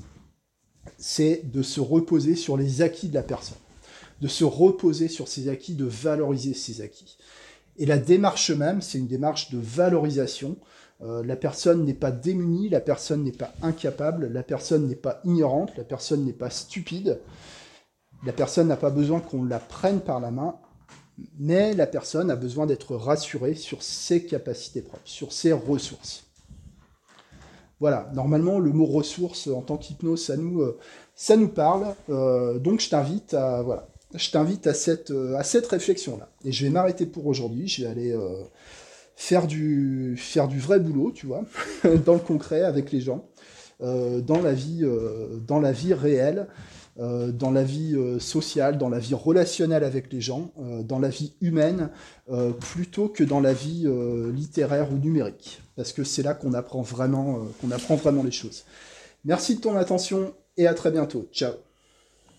c'est 0.97 1.41
de 1.51 1.61
se 1.61 1.81
reposer 1.81 2.35
sur 2.35 2.55
les 2.55 2.81
acquis 2.81 3.09
de 3.09 3.15
la 3.15 3.23
personne, 3.23 3.57
de 4.21 4.27
se 4.29 4.45
reposer 4.45 5.09
sur 5.09 5.27
ses 5.27 5.49
acquis, 5.49 5.75
de 5.75 5.85
valoriser 5.85 6.53
ses 6.53 6.81
acquis. 6.81 7.17
Et 7.77 7.85
la 7.85 7.97
démarche 7.97 8.51
même, 8.51 8.81
c'est 8.81 8.97
une 8.97 9.07
démarche 9.07 9.51
de 9.51 9.59
valorisation, 9.59 10.57
euh, 11.03 11.23
la 11.23 11.35
personne 11.35 11.83
n'est 11.83 11.93
pas 11.93 12.11
démunie, 12.11 12.69
la 12.69 12.79
personne 12.79 13.23
n'est 13.23 13.31
pas 13.31 13.51
incapable, 13.61 14.27
la 14.27 14.43
personne 14.43 14.87
n'est 14.87 14.95
pas 14.95 15.19
ignorante, 15.25 15.75
la 15.75 15.83
personne 15.83 16.23
n'est 16.23 16.31
pas 16.31 16.49
stupide. 16.49 17.19
La 18.25 18.31
personne 18.31 18.69
n'a 18.69 18.77
pas 18.77 18.89
besoin 18.89 19.19
qu'on 19.19 19.43
la 19.43 19.59
prenne 19.59 19.99
par 19.99 20.21
la 20.21 20.31
main, 20.31 20.55
mais 21.37 21.73
la 21.73 21.87
personne 21.87 22.31
a 22.31 22.37
besoin 22.37 22.65
d'être 22.65 22.95
rassurée 22.95 23.53
sur 23.53 23.83
ses 23.83 24.25
capacités 24.25 24.81
propres, 24.81 25.01
sur 25.03 25.33
ses 25.33 25.51
ressources. 25.51 26.23
Voilà, 27.81 28.09
normalement, 28.13 28.59
le 28.59 28.71
mot 28.71 28.85
ressources 28.85 29.47
en 29.47 29.61
tant 29.61 29.75
qu'hypnose, 29.75 30.23
ça 30.23 30.37
nous, 30.37 30.61
euh, 30.61 31.47
parle. 31.53 31.95
Euh, 32.09 32.59
donc, 32.59 32.79
je 32.79 32.89
t'invite 32.89 33.33
à, 33.33 34.73
cette, 34.73 35.11
à 35.11 35.43
cette 35.43 35.67
réflexion-là. 35.67 36.29
Et 36.45 36.53
je 36.53 36.63
vais 36.63 36.71
m'arrêter 36.71 37.05
pour 37.05 37.27
aujourd'hui. 37.27 37.67
Je 37.67 37.83
vais 37.83 37.89
aller 37.89 38.17
faire 39.15 39.47
du, 39.47 40.15
faire 40.17 40.47
du 40.47 40.59
vrai 40.59 40.79
boulot, 40.79 41.11
tu 41.11 41.27
vois, 41.27 41.43
dans 42.05 42.13
le 42.13 42.19
concret 42.19 42.61
avec 42.61 42.91
les 42.91 43.01
gens, 43.01 43.25
euh, 43.81 44.21
dans, 44.21 44.41
la 44.41 44.53
vie, 44.53 44.81
euh, 44.83 45.39
dans 45.45 45.59
la 45.59 45.71
vie 45.71 45.93
réelle, 45.93 46.47
euh, 46.99 47.31
dans 47.31 47.51
la 47.51 47.63
vie 47.63 47.95
sociale, 48.19 48.77
dans 48.77 48.89
la 48.89 48.99
vie 48.99 49.15
relationnelle 49.15 49.83
avec 49.83 50.11
les 50.11 50.21
gens, 50.21 50.51
dans 50.83 50.99
la 50.99 51.09
vie 51.09 51.33
humaine, 51.41 51.89
plutôt 52.59 53.09
que 53.09 53.23
dans 53.23 53.39
la 53.39 53.53
vie 53.53 53.87
littéraire 54.33 54.91
ou 54.91 54.97
numérique. 54.97 55.61
Parce 55.75 55.91
que 55.91 56.03
c'est 56.03 56.23
là 56.23 56.33
qu'on 56.33 56.53
apprend, 56.53 56.81
vraiment, 56.81 57.39
qu'on 57.61 57.71
apprend 57.71 57.95
vraiment 57.95 58.23
les 58.23 58.31
choses. 58.31 58.63
Merci 59.25 59.55
de 59.55 59.61
ton 59.61 59.75
attention 59.75 60.33
et 60.57 60.67
à 60.67 60.73
très 60.73 60.91
bientôt. 60.91 61.27
Ciao 61.31 61.53